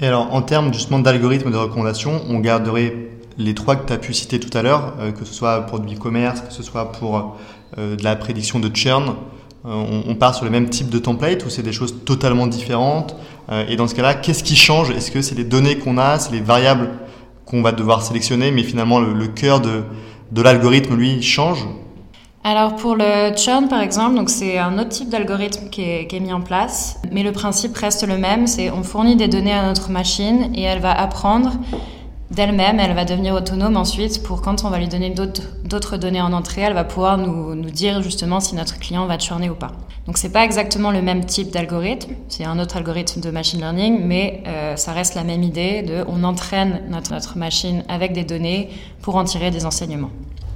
Et 0.00 0.06
alors, 0.06 0.32
en 0.32 0.42
termes 0.42 0.72
justement 0.72 1.00
d'algorithmes 1.00 1.50
de 1.50 1.56
recommandation, 1.56 2.20
on 2.28 2.38
garderait 2.38 2.94
les 3.36 3.54
trois 3.54 3.74
que 3.74 3.86
tu 3.86 3.92
as 3.92 3.98
pu 3.98 4.14
citer 4.14 4.38
tout 4.38 4.56
à 4.56 4.62
l'heure, 4.62 4.94
euh, 5.00 5.10
que 5.10 5.24
ce 5.24 5.34
soit 5.34 5.62
pour 5.62 5.80
du 5.80 5.96
e-commerce, 5.96 6.40
que 6.40 6.52
ce 6.52 6.62
soit 6.62 6.92
pour 6.92 7.36
de 7.76 8.04
la 8.04 8.14
prédiction 8.14 8.60
de 8.60 8.70
churn, 8.72 9.16
euh, 9.66 10.02
on, 10.06 10.14
part 10.14 10.34
sur 10.34 10.44
le 10.44 10.50
même 10.50 10.68
type 10.68 10.90
de 10.90 10.98
template 10.98 11.46
ou 11.46 11.48
c'est 11.48 11.62
des 11.62 11.72
choses 11.72 12.04
totalement 12.04 12.46
différentes 12.46 13.16
euh, 13.50 13.64
Et 13.66 13.76
dans 13.76 13.88
ce 13.88 13.94
cas-là, 13.94 14.12
qu'est-ce 14.12 14.44
qui 14.44 14.56
change? 14.56 14.90
Est-ce 14.90 15.10
que 15.10 15.22
c'est 15.22 15.34
les 15.34 15.44
données 15.44 15.78
qu'on 15.78 15.96
a, 15.96 16.18
c'est 16.18 16.32
les 16.32 16.42
variables 16.42 16.90
qu'on 17.46 17.62
va 17.62 17.72
devoir 17.72 18.02
sélectionner, 18.02 18.50
mais 18.50 18.62
finalement 18.62 19.00
le, 19.00 19.26
cœur 19.26 19.60
de, 19.60 20.42
l'algorithme, 20.42 20.96
lui, 20.96 21.22
change? 21.22 21.66
Alors 22.46 22.76
pour 22.76 22.94
le 22.94 23.34
churn 23.34 23.68
par 23.68 23.80
exemple, 23.80 24.16
donc 24.16 24.28
c'est 24.28 24.58
un 24.58 24.78
autre 24.78 24.90
type 24.90 25.08
d'algorithme 25.08 25.70
qui 25.70 25.80
est, 25.80 26.06
qui 26.08 26.16
est, 26.16 26.20
mis 26.20 26.32
en 26.34 26.42
place, 26.42 26.98
mais 27.10 27.22
le 27.22 27.32
principe 27.32 27.74
reste 27.74 28.06
le 28.06 28.18
même, 28.18 28.46
c'est 28.46 28.70
on 28.70 28.82
fournit 28.82 29.16
des 29.16 29.28
données 29.28 29.54
à 29.54 29.66
notre 29.66 29.90
machine 29.90 30.50
et 30.54 30.60
elle 30.60 30.80
va 30.80 30.92
apprendre 30.92 31.52
d'elle-même, 32.34 32.80
elle 32.80 32.94
va 32.94 33.04
devenir 33.04 33.34
autonome 33.34 33.76
ensuite 33.76 34.22
pour 34.22 34.42
quand 34.42 34.64
on 34.64 34.70
va 34.70 34.78
lui 34.78 34.88
donner 34.88 35.10
d'autres 35.10 35.96
données 35.96 36.20
en 36.20 36.32
entrée, 36.32 36.62
elle 36.62 36.74
va 36.74 36.84
pouvoir 36.84 37.18
nous, 37.18 37.54
nous, 37.54 37.70
dire 37.70 38.02
justement 38.02 38.40
si 38.40 38.54
notre 38.54 38.78
client 38.78 39.06
va 39.06 39.18
churner 39.18 39.50
ou 39.50 39.54
pas. 39.54 39.72
Donc 40.06 40.18
c'est 40.18 40.32
pas 40.32 40.44
exactement 40.44 40.90
le 40.90 41.02
même 41.02 41.24
type 41.24 41.50
d'algorithme, 41.50 42.12
c'est 42.28 42.44
un 42.44 42.58
autre 42.58 42.76
algorithme 42.76 43.20
de 43.20 43.30
machine 43.30 43.60
learning, 43.60 44.00
mais 44.04 44.42
euh, 44.46 44.76
ça 44.76 44.92
reste 44.92 45.14
la 45.14 45.24
même 45.24 45.42
idée 45.42 45.82
de 45.82 46.04
on 46.08 46.24
entraîne 46.24 46.82
notre, 46.90 47.12
notre 47.12 47.38
machine 47.38 47.84
avec 47.88 48.12
des 48.12 48.24
données 48.24 48.68
pour 49.00 49.16
en 49.16 49.24
tirer 49.24 49.50
des 49.50 49.64
enseignements. 49.64 50.10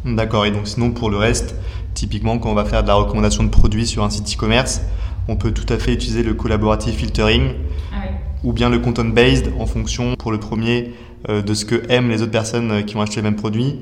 D'accord, 0.05 0.47
et 0.47 0.51
donc 0.51 0.69
sinon 0.69 0.91
pour 0.93 1.11
le 1.11 1.17
reste, 1.17 1.55
typiquement 1.95 2.39
quand 2.39 2.51
on 2.51 2.55
va 2.55 2.65
faire 2.65 2.83
de 2.83 2.89
la 2.89 2.95
recommandation 2.95 3.43
de 3.43 3.49
produits 3.49 3.87
sur 3.87 4.05
un 4.05 4.11
site 4.11 4.33
e-commerce, 4.35 4.83
on 5.29 5.37
peut 5.37 5.53
tout 5.53 5.71
à 5.73 5.79
fait 5.79 5.93
utiliser 5.93 6.23
le 6.23 6.35
collaborative 6.35 6.95
filtering 6.95 7.53
ah 7.93 7.97
oui. 8.03 8.09
ou 8.45 8.53
bien 8.53 8.71
le 8.71 8.79
content 8.79 9.05
based 9.05 9.53
en 9.59 9.67
fonction 9.67 10.15
pour 10.17 10.31
le 10.31 10.39
premier 10.39 10.93
de 11.27 11.55
ce 11.55 11.65
que 11.65 11.83
aiment 11.89 12.11
les 12.11 12.23
autres 12.23 12.31
personnes 12.31 12.71
euh, 12.71 12.83
qui 12.83 12.97
ont 12.97 13.01
acheté 13.01 13.17
les 13.17 13.23
mêmes 13.23 13.37
produits 13.37 13.79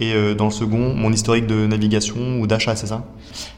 et 0.00 0.12
euh, 0.12 0.34
dans 0.34 0.46
le 0.46 0.50
second, 0.50 0.92
mon 0.94 1.12
historique 1.12 1.46
de 1.46 1.66
navigation 1.66 2.40
ou 2.40 2.46
d'achat, 2.46 2.74
c'est 2.74 2.88
ça? 2.88 3.04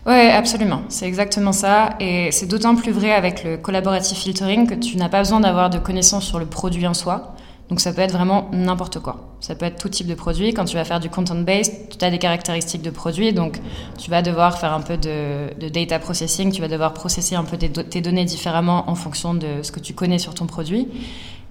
Oui, 0.06 0.28
absolument. 0.28 0.82
C'est 0.88 1.06
exactement 1.06 1.52
ça. 1.52 1.90
Et 1.98 2.30
c'est 2.30 2.46
d'autant 2.46 2.74
plus 2.74 2.92
vrai 2.92 3.12
avec 3.12 3.42
le 3.42 3.56
collaborative 3.56 4.18
filtering 4.18 4.66
que 4.66 4.74
tu 4.74 4.98
n'as 4.98 5.08
pas 5.08 5.20
besoin 5.20 5.40
d'avoir 5.40 5.70
de 5.70 5.78
connaissances 5.78 6.26
sur 6.26 6.38
le 6.38 6.46
produit 6.46 6.86
en 6.86 6.94
soi. 6.94 7.34
Donc 7.70 7.80
ça 7.80 7.92
peut 7.92 8.02
être 8.02 8.12
vraiment 8.12 8.48
n'importe 8.52 9.00
quoi. 9.00 9.30
Ça 9.40 9.54
peut 9.56 9.64
être 9.64 9.80
tout 9.80 9.88
type 9.88 10.06
de 10.06 10.14
produit. 10.14 10.52
Quand 10.52 10.66
tu 10.66 10.76
vas 10.76 10.84
faire 10.84 11.00
du 11.00 11.08
content-based, 11.08 11.98
tu 11.98 12.04
as 12.04 12.10
des 12.10 12.18
caractéristiques 12.18 12.82
de 12.82 12.90
produit. 12.90 13.32
Donc 13.32 13.60
tu 13.98 14.10
vas 14.10 14.22
devoir 14.22 14.58
faire 14.58 14.72
un 14.72 14.82
peu 14.82 14.98
de, 14.98 15.68
data 15.70 15.98
processing. 15.98 16.52
Tu 16.52 16.60
vas 16.60 16.68
devoir 16.68 16.92
processer 16.92 17.34
un 17.34 17.44
peu 17.44 17.56
tes 17.56 18.00
données 18.02 18.24
différemment 18.26 18.88
en 18.88 18.94
fonction 18.94 19.34
de 19.34 19.62
ce 19.62 19.72
que 19.72 19.80
tu 19.80 19.94
connais 19.94 20.18
sur 20.18 20.34
ton 20.34 20.46
produit. 20.46 20.86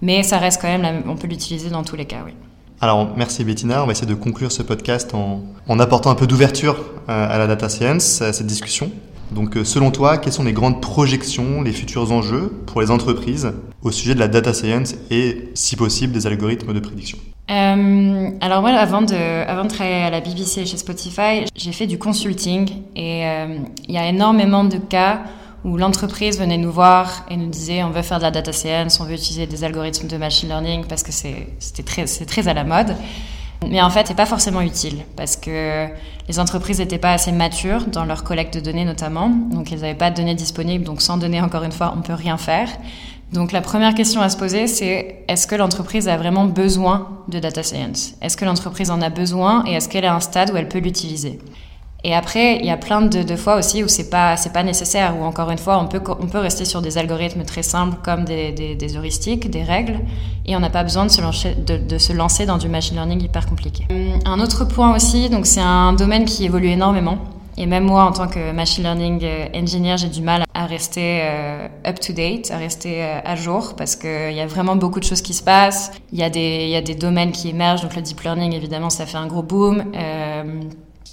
Mais 0.01 0.23
ça 0.23 0.37
reste 0.37 0.61
quand 0.61 0.67
même, 0.67 1.03
on 1.07 1.15
peut 1.15 1.27
l'utiliser 1.27 1.69
dans 1.69 1.83
tous 1.83 1.95
les 1.95 2.05
cas, 2.05 2.23
oui. 2.25 2.33
Alors 2.81 3.07
merci 3.15 3.43
Bettina, 3.43 3.83
on 3.83 3.85
va 3.85 3.93
essayer 3.93 4.07
de 4.07 4.15
conclure 4.15 4.51
ce 4.51 4.61
podcast 4.61 5.13
en, 5.13 5.43
en 5.67 5.79
apportant 5.79 6.11
un 6.11 6.15
peu 6.15 6.27
d'ouverture 6.27 6.75
à 7.07 7.37
la 7.37 7.47
data 7.47 7.69
science, 7.69 8.21
à 8.21 8.33
cette 8.33 8.47
discussion. 8.47 8.91
Donc 9.31 9.57
selon 9.63 9.91
toi, 9.91 10.17
quelles 10.17 10.33
sont 10.33 10.43
les 10.43 10.53
grandes 10.53 10.81
projections, 10.81 11.61
les 11.61 11.71
futurs 11.71 12.11
enjeux 12.11 12.51
pour 12.67 12.81
les 12.81 12.91
entreprises 12.91 13.53
au 13.81 13.91
sujet 13.91 14.13
de 14.13 14.19
la 14.19 14.27
data 14.27 14.53
science 14.53 14.95
et 15.09 15.49
si 15.53 15.75
possible 15.75 16.13
des 16.13 16.27
algorithmes 16.27 16.73
de 16.73 16.79
prédiction? 16.79 17.17
Euh, 17.49 18.29
alors 18.41 18.61
moi, 18.61 18.71
avant 18.71 19.03
de, 19.03 19.15
avant 19.47 19.63
de 19.63 19.69
travailler 19.69 20.03
à 20.03 20.09
la 20.09 20.19
BBC 20.19 20.65
chez 20.65 20.77
Spotify, 20.77 21.45
j'ai 21.55 21.71
fait 21.71 21.85
du 21.85 21.99
consulting 21.99 22.69
et 22.95 23.25
euh, 23.25 23.57
il 23.87 23.93
y 23.93 23.97
a 23.97 24.07
énormément 24.07 24.63
de 24.63 24.77
cas 24.77 25.21
où 25.65 25.77
l'entreprise 25.77 26.39
venait 26.39 26.59
nous 26.59 26.71
voir 26.71 27.25
et 27.27 27.35
nous 27.35 27.47
disait 27.49 27.83
on 27.83 27.89
veut 27.89 28.03
faire 28.03 28.19
de 28.19 28.23
la 28.23 28.31
data 28.31 28.53
science, 28.53 28.99
on 28.99 29.03
veut 29.03 29.15
utiliser 29.15 29.47
des 29.47 29.63
algorithmes 29.63 30.07
de 30.07 30.15
machine 30.15 30.47
learning 30.47 30.85
parce 30.85 31.01
que 31.01 31.11
c'est 31.11 32.25
très, 32.27 32.47
à 32.47 32.53
la 32.53 32.63
mode. 32.63 32.95
Mais 33.67 33.81
en 33.81 33.89
fait, 33.89 34.05
c'est 34.07 34.15
pas 34.15 34.27
forcément 34.27 34.61
utile 34.61 34.99
parce 35.15 35.35
que 35.35 35.87
les 36.27 36.39
entreprises 36.39 36.77
n'étaient 36.77 36.99
pas 36.99 37.13
assez 37.13 37.31
matures 37.31 37.87
dans 37.87 38.05
leur 38.05 38.23
collecte 38.23 38.53
de 38.53 38.59
données 38.59 38.85
notamment, 38.85 39.29
donc 39.29 39.71
elles 39.71 39.79
n'avaient 39.79 39.95
pas 39.95 40.11
de 40.11 40.17
données 40.17 40.35
disponibles, 40.35 40.85
donc 40.85 41.01
sans 41.01 41.17
données, 41.17 41.41
encore 41.41 41.63
une 41.63 41.71
fois, 41.71 41.95
on 41.97 42.01
peut 42.01 42.13
rien 42.13 42.37
faire. 42.37 42.69
Donc 43.33 43.51
la 43.51 43.61
première 43.61 43.95
question 43.95 44.21
à 44.21 44.29
se 44.29 44.37
poser, 44.37 44.67
c'est 44.67 45.23
est-ce 45.27 45.47
que 45.47 45.55
l'entreprise 45.55 46.07
a 46.07 46.15
vraiment 46.15 46.45
besoin 46.45 47.09
de 47.27 47.39
data 47.39 47.63
science? 47.63 48.13
Est-ce 48.21 48.37
que 48.37 48.45
l'entreprise 48.45 48.91
en 48.91 49.01
a 49.01 49.09
besoin 49.09 49.63
et 49.65 49.73
est-ce 49.73 49.89
qu'elle 49.89 50.03
est 50.03 50.07
à 50.07 50.15
un 50.15 50.19
stade 50.19 50.51
où 50.51 50.57
elle 50.57 50.69
peut 50.69 50.77
l'utiliser? 50.77 51.39
Et 52.07 52.13
après, 52.13 52.57
il 52.57 52.65
y 52.67 52.69
a 52.69 52.77
plein 52.77 53.01
de, 53.01 53.35
fois 53.35 53.55
aussi 53.55 53.83
où 53.83 53.87
c'est 53.87 54.11
pas 54.11 54.37
c'est 54.37 54.53
pas 54.53 54.61
nécessaire. 54.61 55.15
Où 55.19 55.23
encore 55.23 55.49
une 55.49 55.57
fois, 55.57 55.79
on 55.79 55.87
peut 55.87 55.99
on 56.19 56.27
peut 56.27 56.37
rester 56.37 56.63
sur 56.63 56.83
des 56.83 56.99
algorithmes 56.99 57.43
très 57.45 57.63
simples 57.63 57.97
comme 58.03 58.25
des, 58.25 58.95
heuristiques, 58.95 59.49
des 59.49 59.63
règles, 59.63 59.97
et 60.45 60.55
on 60.55 60.59
n'a 60.59 60.69
pas 60.69 60.83
besoin 60.83 61.05
de 61.07 61.09
se, 61.09 61.19
lancer, 61.19 61.55
de, 61.55 61.97
se 61.97 62.13
lancer 62.13 62.45
dans 62.45 62.59
du 62.59 62.69
machine 62.69 62.95
learning 62.95 63.23
hyper 63.23 63.47
compliqué. 63.47 63.87
Hum, 63.89 64.19
un 64.23 64.39
autre 64.39 64.65
point 64.65 64.95
aussi, 64.95 65.31
donc 65.31 65.47
c'est 65.47 65.61
un 65.61 65.93
domaine 65.93 66.25
qui 66.25 66.45
évolue 66.45 66.67
énormément. 66.67 67.17
Et 67.57 67.65
même 67.65 67.85
moi, 67.85 68.03
en 68.03 68.11
tant 68.11 68.27
que 68.27 68.51
machine 68.51 68.83
learning 68.83 69.21
euh, 69.23 69.47
engineer, 69.55 69.97
j'ai 69.97 70.09
du 70.09 70.21
mal 70.21 70.43
à 70.53 70.67
rester 70.67 71.21
euh, 71.23 71.67
up 71.87 71.99
to 71.99 72.13
date, 72.13 72.51
à 72.51 72.57
rester 72.57 73.01
euh, 73.01 73.19
à 73.25 73.35
jour, 73.35 73.75
parce 73.75 73.95
qu'il 73.95 74.33
y 74.33 74.41
a 74.41 74.45
vraiment 74.45 74.75
beaucoup 74.75 74.99
de 74.99 75.05
choses 75.05 75.23
qui 75.23 75.33
se 75.33 75.41
passent. 75.41 75.91
Il 76.11 76.19
y, 76.19 76.23
a 76.23 76.29
des, 76.29 76.67
y 76.67 76.75
a 76.75 76.81
des 76.81 76.95
domaines 76.95 77.31
qui 77.31 77.49
émergent, 77.49 77.81
donc 77.81 77.95
le 77.95 78.01
deep 78.03 78.21
learning, 78.21 78.53
évidemment, 78.53 78.91
ça 78.91 79.07
fait 79.07 79.17
un 79.17 79.25
gros 79.25 79.41
boom. 79.41 79.85
Euh, 79.95 80.61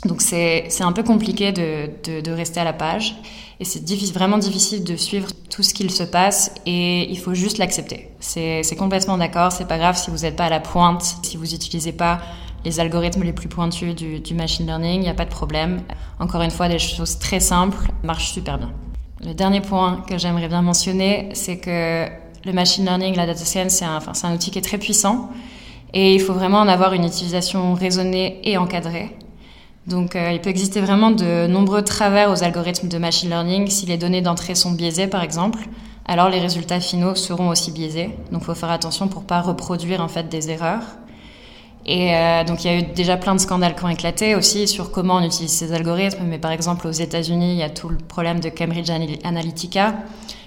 donc 0.04 0.20
c'est 0.20 0.68
un 0.80 0.92
peu 0.92 1.04
compliqué 1.04 1.52
de, 1.52 1.88
de, 2.04 2.20
de, 2.20 2.32
rester 2.32 2.58
à 2.58 2.64
la 2.64 2.72
page 2.72 3.16
et 3.60 3.64
c'est 3.64 3.82
vraiment 4.12 4.38
difficile 4.38 4.82
de 4.82 4.96
suivre 4.96 5.28
tout 5.48 5.62
ce 5.62 5.72
qu'il 5.72 5.90
se 5.92 6.02
passe 6.02 6.52
et 6.66 7.08
il 7.08 7.18
faut 7.18 7.34
juste 7.34 7.58
l'accepter. 7.58 8.08
C'est 8.18 8.76
complètement 8.76 9.16
d'accord, 9.16 9.52
c'est 9.52 9.68
pas 9.68 9.78
grave 9.78 9.96
si 9.96 10.10
vous 10.10 10.18
n'êtes 10.18 10.34
pas 10.34 10.46
à 10.46 10.50
la 10.50 10.58
pointe, 10.58 11.18
si 11.22 11.36
vous 11.36 11.44
n'utilisez 11.44 11.92
pas 11.92 12.20
les 12.64 12.80
algorithmes 12.80 13.22
les 13.22 13.32
plus 13.32 13.48
pointus 13.48 13.94
du, 13.94 14.20
du 14.20 14.34
machine 14.34 14.66
learning, 14.66 14.96
il 14.96 15.00
n'y 15.00 15.08
a 15.08 15.14
pas 15.14 15.24
de 15.24 15.30
problème. 15.30 15.82
Encore 16.18 16.42
une 16.42 16.50
fois, 16.50 16.68
des 16.68 16.78
choses 16.78 17.18
très 17.18 17.40
simples 17.40 17.90
marchent 18.02 18.32
super 18.32 18.58
bien. 18.58 18.72
Le 19.24 19.34
dernier 19.34 19.60
point 19.60 20.04
que 20.08 20.18
j'aimerais 20.18 20.48
bien 20.48 20.62
mentionner, 20.62 21.28
c'est 21.32 21.58
que 21.58 22.06
le 22.44 22.52
machine 22.52 22.84
learning, 22.84 23.14
la 23.14 23.26
data 23.26 23.44
science, 23.44 23.72
c'est 23.72 23.84
un, 23.84 23.96
enfin, 23.96 24.12
un 24.24 24.34
outil 24.34 24.50
qui 24.50 24.58
est 24.58 24.62
très 24.62 24.78
puissant 24.78 25.30
et 25.94 26.14
il 26.14 26.20
faut 26.20 26.32
vraiment 26.32 26.58
en 26.58 26.68
avoir 26.68 26.92
une 26.92 27.04
utilisation 27.04 27.74
raisonnée 27.74 28.40
et 28.44 28.56
encadrée. 28.56 29.10
Donc 29.86 30.14
euh, 30.14 30.30
il 30.32 30.40
peut 30.40 30.50
exister 30.50 30.80
vraiment 30.80 31.10
de 31.10 31.46
nombreux 31.46 31.82
travers 31.82 32.30
aux 32.30 32.44
algorithmes 32.44 32.88
de 32.88 32.98
machine 32.98 33.30
learning. 33.30 33.68
Si 33.68 33.86
les 33.86 33.96
données 33.96 34.22
d'entrée 34.22 34.54
sont 34.54 34.72
biaisées, 34.72 35.08
par 35.08 35.22
exemple, 35.22 35.68
alors 36.06 36.28
les 36.28 36.38
résultats 36.38 36.80
finaux 36.80 37.14
seront 37.14 37.48
aussi 37.48 37.72
biaisés. 37.72 38.10
Donc 38.30 38.42
il 38.42 38.44
faut 38.44 38.54
faire 38.54 38.70
attention 38.70 39.08
pour 39.08 39.24
pas 39.24 39.40
reproduire 39.40 40.00
en 40.00 40.08
fait 40.08 40.28
des 40.28 40.50
erreurs. 40.50 40.82
Et 41.84 42.14
euh, 42.14 42.44
donc 42.44 42.64
il 42.64 42.70
y 42.70 42.74
a 42.74 42.78
eu 42.78 42.82
déjà 42.82 43.16
plein 43.16 43.34
de 43.34 43.40
scandales 43.40 43.74
qui 43.74 43.84
ont 43.84 43.88
éclaté 43.88 44.36
aussi 44.36 44.68
sur 44.68 44.92
comment 44.92 45.16
on 45.16 45.24
utilise 45.24 45.50
ces 45.50 45.72
algorithmes. 45.72 46.24
Mais 46.26 46.38
par 46.38 46.52
exemple 46.52 46.86
aux 46.86 46.92
États-Unis, 46.92 47.52
il 47.52 47.58
y 47.58 47.64
a 47.64 47.70
tout 47.70 47.88
le 47.88 47.96
problème 47.96 48.38
de 48.38 48.48
Cambridge 48.50 48.90
Analytica 49.24 49.94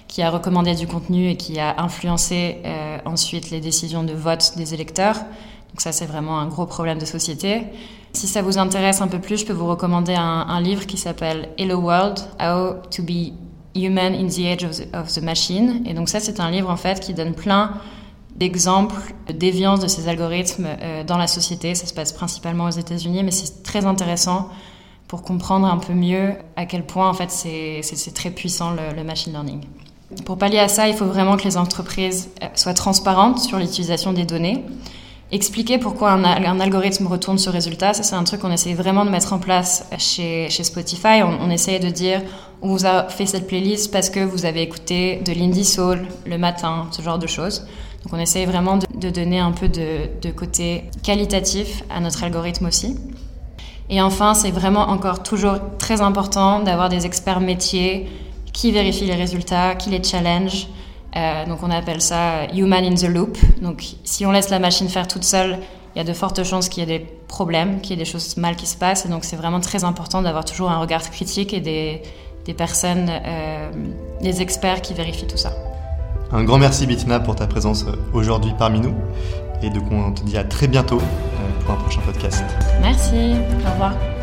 qui 0.08 0.22
a 0.22 0.30
recommandé 0.30 0.74
du 0.74 0.86
contenu 0.86 1.30
et 1.30 1.36
qui 1.36 1.58
a 1.58 1.82
influencé 1.82 2.58
euh, 2.64 2.98
ensuite 3.04 3.50
les 3.50 3.60
décisions 3.60 4.02
de 4.02 4.14
vote 4.14 4.52
des 4.56 4.72
électeurs. 4.72 5.16
Donc 5.16 5.80
ça 5.80 5.92
c'est 5.92 6.06
vraiment 6.06 6.38
un 6.38 6.46
gros 6.46 6.64
problème 6.64 6.98
de 6.98 7.04
société. 7.04 7.64
Si 8.16 8.26
ça 8.26 8.40
vous 8.40 8.56
intéresse 8.56 9.02
un 9.02 9.08
peu 9.08 9.18
plus, 9.18 9.36
je 9.36 9.44
peux 9.44 9.52
vous 9.52 9.66
recommander 9.66 10.14
un, 10.14 10.60
livre 10.62 10.86
qui 10.86 10.96
s'appelle 10.96 11.50
Hello 11.58 11.76
World, 11.76 12.18
How 12.40 12.76
to 12.90 13.02
be 13.02 13.34
Human 13.74 14.14
in 14.14 14.28
the 14.28 14.38
Age 14.38 14.64
of 14.94 15.12
the, 15.12 15.22
Machine. 15.22 15.82
Et 15.84 15.92
donc 15.92 16.08
ça, 16.08 16.18
c'est 16.18 16.40
un 16.40 16.50
livre 16.50 16.70
en 16.70 16.78
fait 16.78 16.98
qui 16.98 17.12
donne 17.12 17.34
plein 17.34 17.72
d'exemples 18.34 18.96
de 19.28 19.34
déviance 19.34 19.80
de 19.80 19.86
ces 19.86 20.08
algorithmes 20.08 20.66
euh, 20.66 21.04
dans 21.04 21.18
la 21.18 21.26
société. 21.26 21.74
Ça 21.74 21.84
se 21.84 21.92
passe 21.92 22.12
principalement 22.12 22.64
aux 22.64 22.70
États-Unis, 22.70 23.22
mais 23.22 23.30
c'est 23.30 23.62
très 23.62 23.84
intéressant 23.84 24.48
pour 25.08 25.20
comprendre 25.20 25.66
un 25.66 25.76
peu 25.76 25.92
mieux 25.92 26.36
à 26.56 26.64
quel 26.64 26.86
point 26.86 27.10
en 27.10 27.14
fait 27.14 27.30
c'est 27.30 28.14
très 28.14 28.30
puissant 28.30 28.70
le, 28.70 28.96
le 28.96 29.04
machine 29.04 29.32
learning. 29.32 29.60
Pour 30.24 30.38
pallier 30.38 30.60
à 30.60 30.68
ça, 30.68 30.88
il 30.88 30.94
faut 30.94 31.04
vraiment 31.04 31.36
que 31.36 31.44
les 31.44 31.58
entreprises 31.58 32.30
euh, 32.42 32.46
soient 32.54 32.72
transparentes 32.72 33.40
sur 33.40 33.58
l'utilisation 33.58 34.14
des 34.14 34.24
données 34.24 34.64
expliquer 35.32 35.78
pourquoi 35.78 36.12
un, 36.12 36.60
algorithme 36.60 37.06
retourne 37.06 37.38
ce 37.38 37.50
résultat. 37.50 37.94
Ça, 37.94 38.02
c'est 38.02 38.14
un 38.14 38.24
truc 38.24 38.40
qu'on 38.40 38.52
essaye 38.52 38.74
vraiment 38.74 39.04
de 39.04 39.10
mettre 39.10 39.32
en 39.32 39.38
place 39.38 39.88
chez, 39.98 40.48
chez 40.50 40.64
Spotify. 40.64 41.22
On, 41.22 41.38
on 41.40 41.50
essaye 41.50 41.80
de 41.80 41.90
dire 41.90 42.22
on 42.62 42.68
vous 42.68 42.86
a 42.86 43.08
fait 43.08 43.26
cette 43.26 43.46
playlist 43.46 43.92
parce 43.92 44.10
que 44.10 44.20
vous 44.20 44.46
avez 44.46 44.62
écouté 44.62 45.20
de 45.24 45.32
l'indie 45.32 45.64
soul 45.64 46.06
le 46.26 46.38
matin, 46.38 46.88
ce 46.90 47.02
genre 47.02 47.18
de 47.18 47.26
choses. 47.26 47.66
Donc 48.04 48.12
on 48.12 48.18
essaye 48.18 48.46
vraiment 48.46 48.76
de, 48.76 48.86
de 48.94 49.10
donner 49.10 49.40
un 49.40 49.52
peu 49.52 49.68
de, 49.68 50.08
de, 50.22 50.30
côté 50.30 50.84
qualitatif 51.02 51.82
à 51.90 52.00
notre 52.00 52.22
algorithme 52.22 52.66
aussi. 52.66 52.96
Et 53.90 54.00
enfin, 54.00 54.34
c'est 54.34 54.50
vraiment 54.50 54.88
encore 54.88 55.22
toujours 55.22 55.58
très 55.78 56.00
important 56.00 56.60
d'avoir 56.60 56.88
des 56.88 57.04
experts 57.06 57.40
métiers 57.40 58.08
qui 58.52 58.72
vérifient 58.72 59.06
les 59.06 59.14
résultats, 59.14 59.74
qui 59.74 59.90
les 59.90 60.02
challenge, 60.02 60.68
euh, 61.16 61.46
donc 61.46 61.62
on 61.62 61.70
appelle 61.70 62.00
ça 62.00 62.46
human 62.52 62.84
in 62.84 62.94
the 62.94 63.08
loop. 63.08 63.38
Donc 63.62 63.82
si 64.04 64.26
on 64.26 64.32
laisse 64.32 64.50
la 64.50 64.58
machine 64.58 64.88
faire 64.88 65.08
toute 65.08 65.24
seule, 65.24 65.58
il 65.94 65.98
y 65.98 66.00
a 66.00 66.04
de 66.04 66.12
fortes 66.12 66.44
chances 66.44 66.68
qu'il 66.68 66.86
y 66.86 66.92
ait 66.92 66.98
des 66.98 67.04
problèmes, 67.04 67.80
qu'il 67.80 67.90
y 67.90 67.94
ait 67.94 68.04
des 68.04 68.10
choses 68.10 68.36
mal 68.36 68.54
qui 68.56 68.66
se 68.66 68.76
passent. 68.76 69.06
Et 69.06 69.08
donc 69.08 69.24
c'est 69.24 69.36
vraiment 69.36 69.60
très 69.60 69.84
important 69.84 70.20
d'avoir 70.20 70.44
toujours 70.44 70.70
un 70.70 70.78
regard 70.78 71.08
critique 71.10 71.54
et 71.54 71.60
des, 71.60 72.02
des 72.44 72.54
personnes, 72.54 73.08
euh, 73.10 73.70
des 74.20 74.42
experts 74.42 74.82
qui 74.82 74.94
vérifient 74.94 75.26
tout 75.26 75.38
ça. 75.38 75.52
Un 76.32 76.44
grand 76.44 76.58
merci 76.58 76.86
Bettina 76.86 77.20
pour 77.20 77.36
ta 77.36 77.46
présence 77.46 77.86
aujourd'hui 78.12 78.52
parmi 78.58 78.80
nous. 78.80 78.94
Et 79.62 79.70
donc 79.70 79.84
on 79.90 80.12
te 80.12 80.22
dit 80.22 80.36
à 80.36 80.44
très 80.44 80.68
bientôt 80.68 80.98
euh, 80.98 81.64
pour 81.64 81.74
un 81.74 81.78
prochain 81.78 82.00
podcast. 82.04 82.44
Merci, 82.82 83.36
au 83.66 83.70
revoir. 83.72 84.15